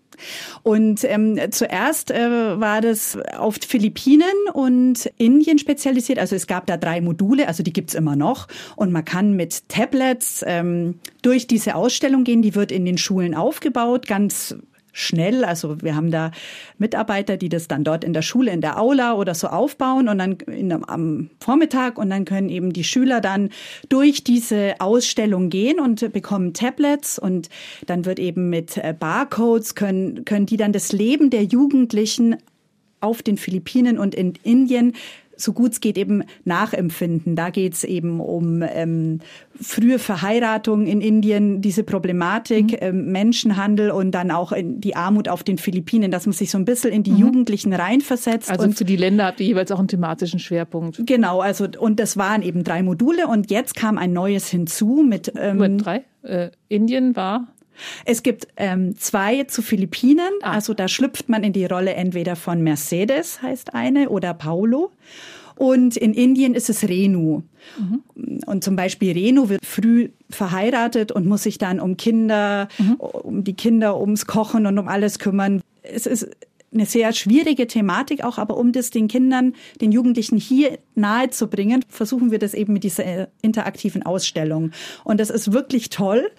[0.62, 6.18] und ähm, zuerst äh, war das auf Philippinen und Indien spezialisiert.
[6.18, 8.49] Also es gab da drei Module, also die gibt's immer noch.
[8.77, 12.42] Und man kann mit Tablets ähm, durch diese Ausstellung gehen.
[12.42, 14.57] Die wird in den Schulen aufgebaut, ganz
[15.01, 15.45] schnell.
[15.45, 16.31] Also wir haben da
[16.79, 20.19] Mitarbeiter, die das dann dort in der Schule, in der Aula oder so aufbauen und
[20.19, 23.51] dann in, am Vormittag und dann können eben die Schüler dann
[23.89, 27.49] durch diese Ausstellung gehen und bekommen Tablets und
[27.87, 32.37] dann wird eben mit äh, Barcodes können, können die dann das Leben der Jugendlichen
[33.01, 34.95] auf den Philippinen und in Indien
[35.40, 37.37] so gut es geht eben nachempfinden.
[37.37, 39.20] Da geht es eben um ähm,
[39.61, 42.79] frühe Verheiratung in Indien, diese Problematik, mhm.
[42.81, 46.64] ähm, Menschenhandel und dann auch die Armut auf den Philippinen, dass man sich so ein
[46.64, 47.18] bisschen in die mhm.
[47.18, 48.50] Jugendlichen reinversetzt.
[48.50, 51.03] Also und für die Länder habt ihr jeweils auch einen thematischen Schwerpunkt.
[51.07, 55.33] Genau, also und das waren eben drei Module und jetzt kam ein neues hinzu mit
[55.37, 56.05] ähm, mit drei.
[56.22, 57.48] Äh, Indien war
[58.05, 60.31] es gibt ähm, zwei zu Philippinen.
[60.43, 60.53] Ah.
[60.53, 64.91] Also da schlüpft man in die Rolle entweder von Mercedes, heißt eine, oder Paulo.
[65.57, 67.43] Und in Indien ist es Renu.
[67.79, 68.03] Mhm.
[68.47, 72.95] Und zum Beispiel Renu wird früh verheiratet und muss sich dann um Kinder, mhm.
[72.95, 75.61] um die Kinder, ums Kochen und um alles kümmern.
[75.83, 76.31] Es ist
[76.73, 81.49] eine sehr schwierige Thematik auch, aber um das den Kindern, den Jugendlichen hier nahe zu
[81.49, 84.71] bringen, versuchen wir das eben mit dieser äh, interaktiven Ausstellung.
[85.05, 86.31] Und das ist wirklich toll,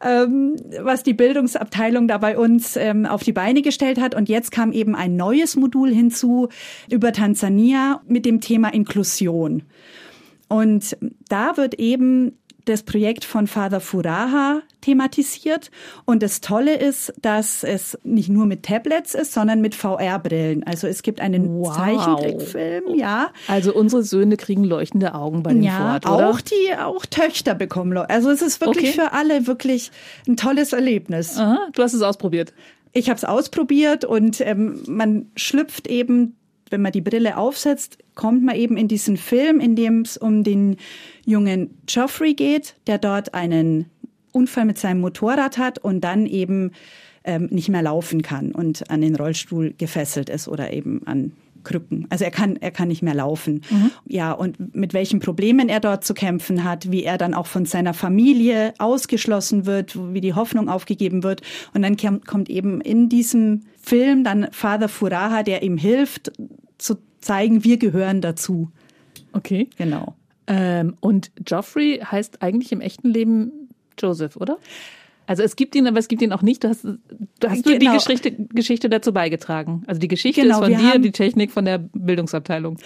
[0.00, 4.14] ähm, was die Bildungsabteilung da bei uns ähm, auf die Beine gestellt hat.
[4.14, 6.48] Und jetzt kam eben ein neues Modul hinzu
[6.88, 9.64] über Tansania mit dem Thema Inklusion.
[10.48, 15.70] Und da wird eben das Projekt von Father Furaha thematisiert.
[16.04, 20.64] Und das Tolle ist, dass es nicht nur mit Tablets ist, sondern mit VR-Brillen.
[20.64, 21.76] Also es gibt einen wow.
[21.76, 23.30] Zeichentrickfilm, ja.
[23.48, 26.30] Also unsere Söhne kriegen leuchtende Augen bei dem ja, Fort, oder?
[26.30, 27.96] auch die, auch Töchter bekommen.
[27.96, 29.00] Also es ist wirklich okay.
[29.00, 29.90] für alle wirklich
[30.28, 31.38] ein tolles Erlebnis.
[31.38, 32.52] Aha, du hast es ausprobiert.
[32.92, 36.36] Ich habe es ausprobiert und ähm, man schlüpft eben
[36.72, 40.42] wenn man die Brille aufsetzt, kommt man eben in diesen Film, in dem es um
[40.42, 40.76] den
[41.24, 43.86] jungen Geoffrey geht, der dort einen
[44.32, 46.72] Unfall mit seinem Motorrad hat und dann eben
[47.24, 51.32] ähm, nicht mehr laufen kann und an den Rollstuhl gefesselt ist oder eben an
[51.64, 52.06] Krücken.
[52.10, 53.62] Also er kann, er kann nicht mehr laufen.
[53.70, 53.90] Mhm.
[54.06, 57.66] Ja, und mit welchen Problemen er dort zu kämpfen hat, wie er dann auch von
[57.66, 61.42] seiner Familie ausgeschlossen wird, wie die Hoffnung aufgegeben wird.
[61.72, 66.32] Und dann kommt eben in diesem Film dann Father Furaha, der ihm hilft,
[66.82, 68.70] zu zeigen, wir gehören dazu.
[69.32, 69.68] Okay.
[69.76, 70.14] Genau.
[70.46, 73.68] Ähm, und Geoffrey heißt eigentlich im echten Leben
[73.98, 74.58] Joseph, oder?
[75.26, 76.64] Also es gibt ihn, aber es gibt ihn auch nicht.
[76.64, 76.98] Du hast, du
[77.48, 77.78] hast genau.
[77.78, 79.84] die Geschichte, Geschichte dazu beigetragen.
[79.86, 82.78] Also die Geschichte genau, ist von dir, die Technik von der Bildungsabteilung.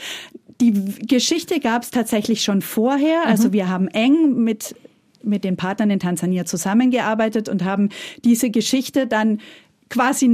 [0.60, 0.72] Die
[1.06, 3.22] Geschichte gab es tatsächlich schon vorher.
[3.24, 3.30] Also mhm.
[3.30, 4.74] Also wir haben eng mit
[5.22, 7.88] mit den Partnern in Tansania zusammengearbeitet und haben
[8.24, 9.40] diese Geschichte dann
[9.90, 10.32] quasi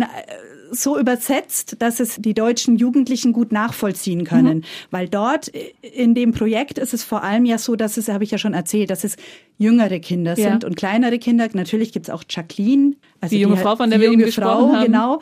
[0.75, 4.59] so übersetzt, dass es die deutschen Jugendlichen gut nachvollziehen können.
[4.59, 4.65] Mhm.
[4.91, 8.31] Weil dort in dem Projekt ist es vor allem ja so, dass es, habe ich
[8.31, 9.17] ja schon erzählt, dass es
[9.59, 10.51] jüngere Kinder ja.
[10.51, 11.47] sind und kleinere Kinder.
[11.53, 12.97] Natürlich gibt's auch Jacqueline.
[13.21, 14.87] Also die junge die, Frau, von der wir eben gesprochen Frau, haben.
[14.87, 15.21] Genau.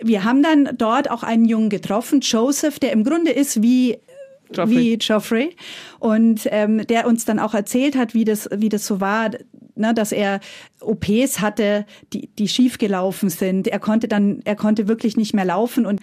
[0.00, 3.98] Wir haben dann dort auch einen Jungen getroffen, Joseph, der im Grunde ist wie
[4.52, 4.76] Joffrey.
[4.76, 5.56] wie Geoffrey
[5.98, 9.30] und ähm, der uns dann auch erzählt hat, wie das wie das so war,
[9.74, 10.40] ne, dass er
[10.80, 13.68] OPs hatte, die die schief gelaufen sind.
[13.68, 16.00] Er konnte dann er konnte wirklich nicht mehr laufen und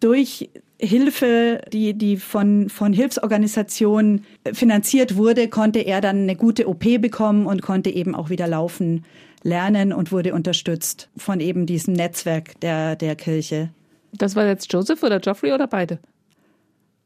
[0.00, 0.50] durch
[0.80, 7.46] Hilfe, die, die von, von Hilfsorganisationen finanziert wurde, konnte er dann eine gute OP bekommen
[7.46, 9.04] und konnte eben auch wieder laufen
[9.44, 13.70] lernen und wurde unterstützt von eben diesem Netzwerk der, der Kirche.
[14.12, 15.98] Das war jetzt Joseph oder Geoffrey oder beide?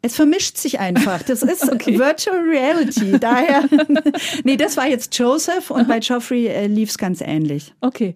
[0.03, 1.23] Es vermischt sich einfach.
[1.23, 1.99] Das ist okay.
[1.99, 3.19] Virtual Reality.
[3.19, 3.65] Daher,
[4.45, 5.89] nee, das war jetzt Joseph und Aha.
[5.89, 7.75] bei Geoffrey äh, lief es ganz ähnlich.
[7.81, 8.15] Okay.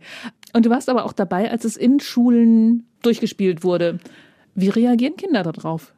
[0.52, 3.98] Und du warst aber auch dabei, als es in Schulen durchgespielt wurde.
[4.60, 5.92] Wie reagieren Kinder darauf?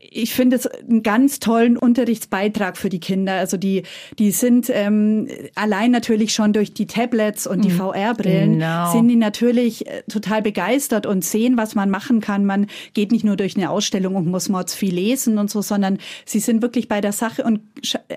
[0.00, 3.34] Ich finde es einen ganz tollen Unterrichtsbeitrag für die Kinder.
[3.34, 3.82] Also die,
[4.18, 7.78] die sind ähm, allein natürlich schon durch die Tablets und die mhm.
[7.78, 8.92] VR-Brillen genau.
[8.92, 12.44] sind die natürlich äh, total begeistert und sehen, was man machen kann.
[12.44, 15.98] Man geht nicht nur durch eine Ausstellung und muss mords viel lesen und so, sondern
[16.24, 17.60] sie sind wirklich bei der Sache und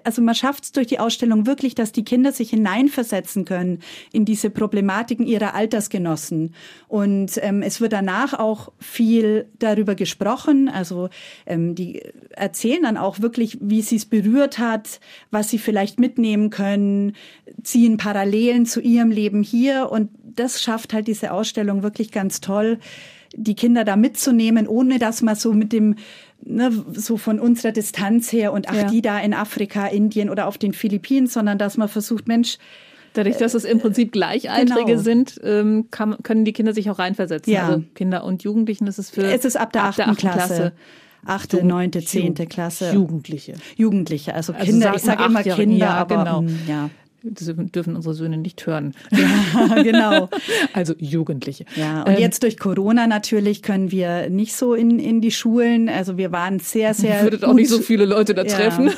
[0.04, 3.80] also man schafft es durch die Ausstellung wirklich, dass die Kinder sich hineinversetzen können
[4.12, 6.54] in diese Problematiken ihrer Altersgenossen.
[6.88, 10.70] Und ähm, es wird danach auch viel darüber darüber gesprochen.
[10.70, 11.10] Also
[11.46, 15.00] ähm, die erzählen dann auch wirklich, wie sie es berührt hat,
[15.32, 17.16] was sie vielleicht mitnehmen können,
[17.64, 19.89] ziehen Parallelen zu ihrem Leben hier.
[19.92, 22.80] Und das schafft halt diese Ausstellung wirklich ganz toll,
[23.34, 25.96] die Kinder da mitzunehmen, ohne dass man so mit dem
[26.44, 28.84] Ne, so von unserer Distanz her und ach, ja.
[28.86, 32.58] die da in Afrika, Indien oder auf den Philippinen, sondern dass man versucht, Mensch,
[33.14, 35.01] Dadurch, dass es im Prinzip Gleichaltrige genau.
[35.01, 37.51] sind, ähm, kann, können die Kinder sich auch reinversetzen.
[37.51, 37.68] Ja.
[37.68, 40.38] Also Kinder und Jugendlichen ist es für es ist ab der achten Klasse.
[40.38, 40.74] Klasse.
[41.26, 42.91] Achte, neunte, zehnte Klasse.
[42.93, 43.53] Jugendliche.
[43.76, 46.41] Jugendliche, also, also Kinder, ich sage immer Kinder, ja, aber genau.
[46.41, 46.89] Mm, ja.
[47.24, 48.95] Das dürfen unsere Söhne nicht hören.
[49.12, 50.30] Ja, genau.
[50.74, 51.66] also Jugendliche.
[51.76, 55.88] Ja, und ähm, jetzt durch Corona natürlich können wir nicht so in, in die Schulen.
[55.88, 57.18] Also wir waren sehr, sehr.
[57.18, 58.89] Ihr würdet auch nicht so viele Leute da treffen.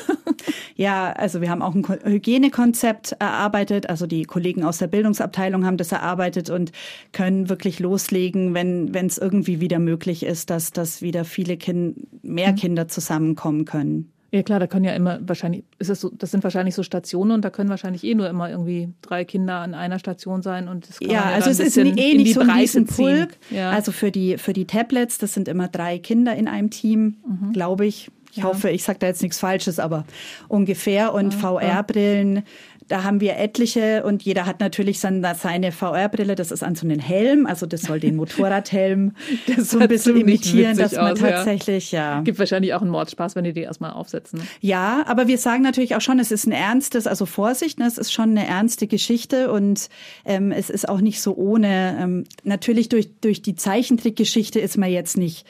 [0.76, 3.88] Ja, also wir haben auch ein Hygienekonzept erarbeitet.
[3.88, 6.72] Also die Kollegen aus der Bildungsabteilung haben das erarbeitet und
[7.12, 12.00] können wirklich loslegen, wenn wenn es irgendwie wieder möglich ist, dass dass wieder viele Kinder,
[12.22, 12.56] mehr mhm.
[12.56, 14.10] Kinder zusammenkommen können.
[14.34, 17.30] Ja klar, da können ja immer wahrscheinlich, ist das so, das sind wahrscheinlich so Stationen
[17.30, 20.88] und da können wahrscheinlich eh nur immer irgendwie drei Kinder an einer Station sein und
[20.88, 23.36] das kann ja, ja also es ist eh nicht so ein Riesenpulk.
[23.50, 23.70] Ja.
[23.70, 27.52] Also für die für die Tablets, das sind immer drei Kinder in einem Team, mhm.
[27.52, 28.10] glaube ich.
[28.34, 28.44] Ich ja.
[28.44, 30.04] hoffe, ich sage da jetzt nichts Falsches, aber
[30.48, 31.14] ungefähr.
[31.14, 32.42] Und VR-Brillen,
[32.88, 36.34] da haben wir etliche und jeder hat natürlich seine VR-Brille.
[36.34, 39.12] Das ist an so einem Helm, also das soll den Motorradhelm
[39.46, 42.16] das so ein bisschen imitieren, dass man aus, tatsächlich, ja.
[42.16, 42.20] ja.
[42.22, 44.42] Gibt wahrscheinlich auch einen Mordspaß, wenn die die erstmal aufsetzen.
[44.60, 47.98] Ja, aber wir sagen natürlich auch schon, es ist ein ernstes, also Vorsicht, ne, es
[47.98, 49.88] ist schon eine ernste Geschichte und
[50.24, 51.98] ähm, es ist auch nicht so ohne.
[52.00, 55.46] Ähm, natürlich durch, durch die Zeichentrickgeschichte ist man jetzt nicht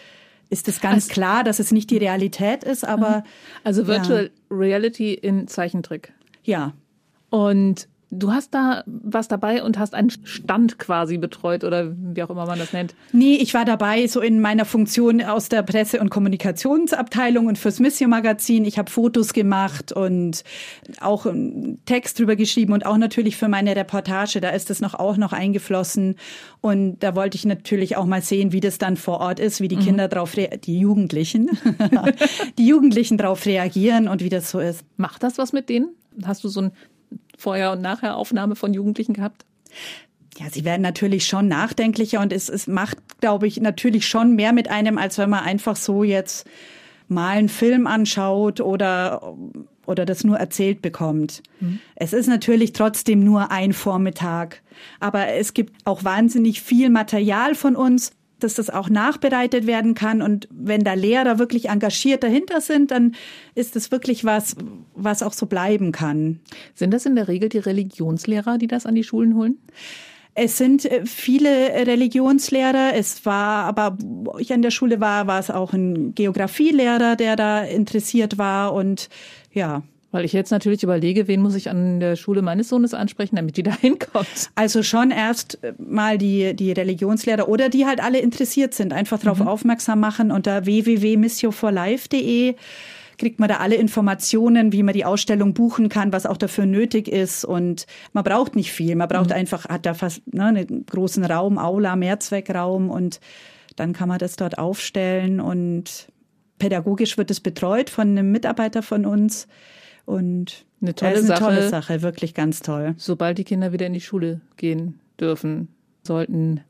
[0.55, 3.19] ist es ganz also, klar, dass es nicht die Realität ist, aber.
[3.19, 3.23] Mhm.
[3.65, 4.57] Also Virtual ja.
[4.57, 6.13] Reality in Zeichentrick.
[6.45, 6.73] Ja.
[7.31, 12.31] Und Du hast da was dabei und hast einen Stand quasi betreut oder wie auch
[12.31, 12.95] immer man das nennt.
[13.13, 17.81] Nee, ich war dabei so in meiner Funktion aus der Presse- und Kommunikationsabteilung und fürs
[17.81, 18.65] Mission Magazin.
[18.65, 20.45] Ich habe Fotos gemacht und
[21.01, 24.95] auch einen Text drüber geschrieben und auch natürlich für meine Reportage, da ist das noch
[24.95, 26.17] auch noch eingeflossen
[26.61, 29.69] und da wollte ich natürlich auch mal sehen, wie das dann vor Ort ist, wie
[29.69, 29.81] die mhm.
[29.81, 31.51] Kinder drauf die Jugendlichen,
[32.59, 34.85] die Jugendlichen drauf reagieren und wie das so ist.
[34.97, 35.91] Macht das was mit denen?
[36.25, 36.73] Hast du so ein
[37.45, 39.45] Vorher- und Nachher-Aufnahme von Jugendlichen gehabt?
[40.39, 44.53] Ja, sie werden natürlich schon nachdenklicher und es, es macht, glaube ich, natürlich schon mehr
[44.53, 46.49] mit einem, als wenn man einfach so jetzt
[47.07, 49.37] mal einen Film anschaut oder
[49.87, 51.43] oder das nur erzählt bekommt.
[51.61, 51.79] Mhm.
[51.95, 54.63] Es ist natürlich trotzdem nur ein Vormittag,
[54.99, 60.23] aber es gibt auch wahnsinnig viel Material von uns, dass das auch nachbereitet werden kann.
[60.23, 63.15] Und wenn da Lehrer wirklich engagiert dahinter sind, dann
[63.55, 64.57] ist das wirklich was,
[64.95, 66.41] was auch so bleiben kann.
[66.75, 69.59] Sind das in der Regel die Religionslehrer, die das an die Schulen holen?
[70.35, 71.49] Es sind äh, viele
[71.87, 72.95] Religionslehrer.
[72.95, 77.37] Es war, aber wo ich an der Schule war, war es auch ein Geografielehrer, der
[77.37, 79.09] da interessiert war und
[79.53, 79.83] ja.
[80.15, 83.57] Weil ich jetzt natürlich überlege, wen muss ich an der Schule meines Sohnes ansprechen, damit
[83.57, 84.49] die da hinkommt.
[84.55, 88.93] Also schon erst mal die, die Religionslehrer oder die halt alle interessiert sind.
[88.93, 89.49] Einfach darauf mhm.
[89.49, 92.55] aufmerksam machen unter www.missioforlife.de
[93.19, 97.09] kriegt man da alle Informationen, wie man die Ausstellung buchen kann, was auch dafür nötig
[97.09, 97.45] ist.
[97.45, 98.95] Und man braucht nicht viel.
[98.95, 99.37] Man braucht mhm.
[99.37, 103.19] einfach, hat da fast ne, einen großen Raum, Aula, Mehrzweckraum und
[103.75, 106.07] dann kann man das dort aufstellen und
[106.61, 109.49] pädagogisch wird es betreut von einem Mitarbeiter von uns.
[110.07, 112.95] Und eine tolle, eine Sache, tolle Sache, wirklich ganz toll.
[112.97, 115.69] Sobald die Kinder wieder in die Schule gehen dürfen,
[116.03, 116.61] sollten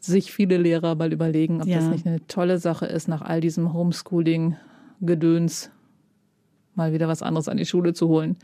[0.00, 1.78] sich viele Lehrer mal überlegen, ob ja.
[1.78, 5.70] das nicht eine tolle Sache ist, nach all diesem Homeschooling-Gedöns
[6.74, 8.36] mal wieder was anderes an die Schule zu holen.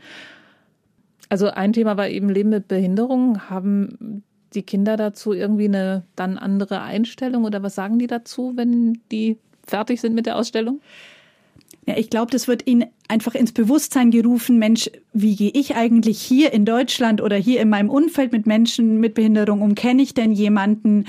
[1.29, 3.49] Also ein Thema war eben Leben mit Behinderung.
[3.49, 9.01] Haben die Kinder dazu irgendwie eine dann andere Einstellung oder was sagen die dazu, wenn
[9.11, 10.79] die fertig sind mit der Ausstellung?
[11.87, 16.21] Ja, ich glaube, das wird ihnen einfach ins Bewusstsein gerufen, Mensch, wie gehe ich eigentlich
[16.21, 19.73] hier in Deutschland oder hier in meinem Umfeld mit Menschen mit Behinderung um?
[19.73, 21.05] Kenne ich denn jemanden?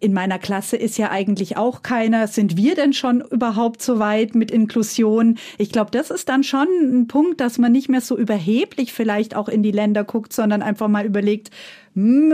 [0.00, 2.26] In meiner Klasse ist ja eigentlich auch keiner.
[2.26, 5.38] Sind wir denn schon überhaupt so weit mit Inklusion?
[5.56, 9.36] Ich glaube, das ist dann schon ein Punkt, dass man nicht mehr so überheblich vielleicht
[9.36, 11.50] auch in die Länder guckt, sondern einfach mal überlegt,
[11.94, 12.32] hm,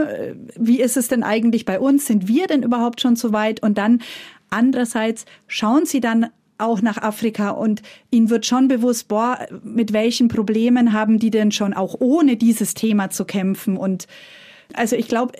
[0.57, 2.07] wie ist es denn eigentlich bei uns?
[2.07, 3.61] Sind wir denn überhaupt schon so weit?
[3.61, 4.01] Und dann
[4.49, 6.27] andererseits schauen sie dann
[6.57, 7.81] auch nach Afrika und
[8.11, 12.73] ihnen wird schon bewusst, boah, mit welchen Problemen haben die denn schon auch ohne dieses
[12.73, 14.07] Thema zu kämpfen und
[14.73, 15.33] also ich glaube,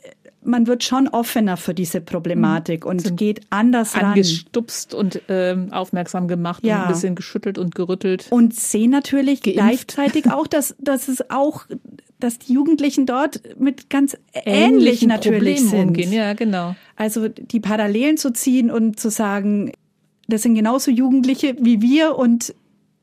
[0.46, 2.92] man wird schon offener für diese Problematik mhm.
[2.92, 4.06] und Sind geht anders ran.
[4.06, 6.78] Angestupst und ähm, aufmerksam gemacht ja.
[6.78, 8.28] und ein bisschen geschüttelt und gerüttelt.
[8.30, 9.60] Und sehen natürlich Geimpft.
[9.60, 11.66] gleichzeitig auch, dass, dass es auch,
[12.20, 15.88] dass die Jugendlichen dort mit ganz ähnlich natürlich Problemen sind.
[15.90, 16.14] Umgehen.
[16.14, 16.76] Ja, genau.
[16.96, 19.72] Also die Parallelen zu ziehen und zu sagen,
[20.28, 22.54] das sind genauso Jugendliche wie wir und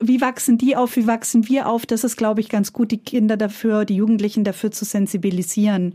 [0.00, 1.86] wie wachsen die auf, wie wachsen wir auf?
[1.86, 5.94] Das ist, glaube ich, ganz gut, die Kinder dafür, die Jugendlichen dafür zu sensibilisieren.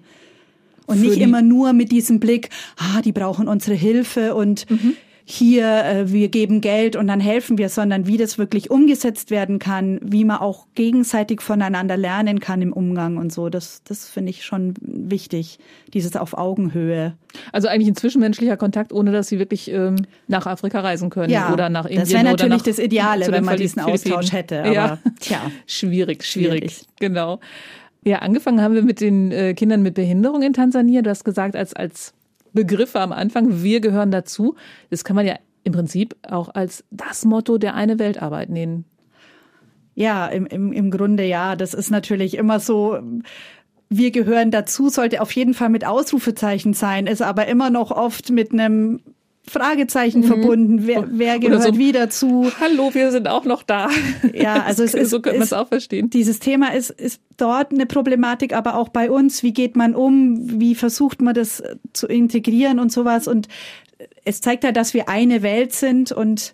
[0.85, 4.95] Und nicht immer nur mit diesem Blick, ah, die brauchen unsere Hilfe und mhm
[5.29, 9.59] hier, äh, wir geben Geld und dann helfen wir, sondern wie das wirklich umgesetzt werden
[9.59, 13.49] kann, wie man auch gegenseitig voneinander lernen kann im Umgang und so.
[13.49, 15.59] Das, das finde ich schon wichtig,
[15.93, 17.13] dieses auf Augenhöhe.
[17.51, 19.97] Also eigentlich ein zwischenmenschlicher Kontakt, ohne dass sie wirklich ähm,
[20.29, 22.03] nach Afrika reisen können ja, oder nach Indien.
[22.03, 24.61] Das wäre natürlich das Ideale, wenn man diesen Austausch hätte.
[24.61, 26.85] Aber, ja, tja, schwierig, schwierig, schwierig.
[27.01, 27.41] Genau.
[28.05, 31.01] Ja, angefangen haben wir mit den äh, Kindern mit Behinderung in Tansania.
[31.01, 32.13] Du hast gesagt, als, als
[32.53, 34.55] Begriffe am Anfang, wir gehören dazu.
[34.89, 38.85] Das kann man ja im Prinzip auch als das Motto der eine Weltarbeit nehmen.
[39.95, 41.55] Ja, im, im, im Grunde ja.
[41.55, 42.99] Das ist natürlich immer so,
[43.89, 48.29] wir gehören dazu, sollte auf jeden Fall mit Ausrufezeichen sein, ist aber immer noch oft
[48.29, 49.01] mit einem
[49.49, 50.25] Fragezeichen mhm.
[50.25, 50.87] verbunden.
[50.87, 52.51] Wer, wer gehört so, wie dazu?
[52.59, 53.89] Hallo, wir sind auch noch da.
[54.33, 56.09] Ja, also es ist, so könnte man es auch verstehen.
[56.09, 59.43] Dieses Thema ist, ist dort eine Problematik, aber auch bei uns.
[59.43, 60.59] Wie geht man um?
[60.59, 63.27] Wie versucht man das zu integrieren und sowas?
[63.27, 63.47] Und
[64.25, 66.53] es zeigt ja, dass wir eine Welt sind und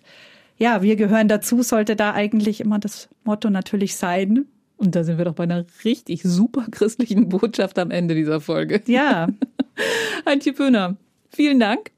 [0.56, 4.46] ja, wir gehören dazu, sollte da eigentlich immer das Motto natürlich sein.
[4.76, 8.82] Und da sind wir doch bei einer richtig super christlichen Botschaft am Ende dieser Folge.
[8.86, 9.28] Ja.
[10.24, 10.96] Antje Pöhner,
[11.30, 11.90] vielen Dank.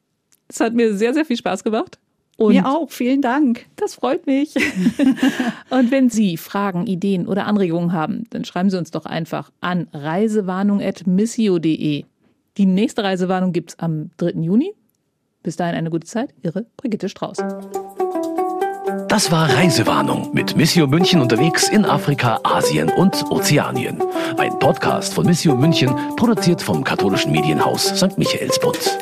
[0.49, 1.99] Es hat mir sehr, sehr viel Spaß gemacht.
[2.37, 3.65] Und mir auch, vielen Dank.
[3.77, 4.55] Das freut mich.
[5.71, 9.89] und wenn Sie Fragen, Ideen oder Anregungen haben, dann schreiben Sie uns doch einfach an
[9.93, 12.05] reisewarnung.missio.de.
[12.59, 14.43] Die nächste Reisewarnung gibt es am 3.
[14.43, 14.75] Juni.
[15.43, 16.35] Bis dahin eine gute Zeit.
[16.43, 17.39] Ihre Brigitte Strauß.
[19.09, 24.03] Das war Reisewarnung mit Missio München unterwegs in Afrika, Asien und Ozeanien.
[24.37, 28.19] Ein Podcast von Missio München, produziert vom katholischen Medienhaus St.
[28.19, 28.99] Michaelsbund.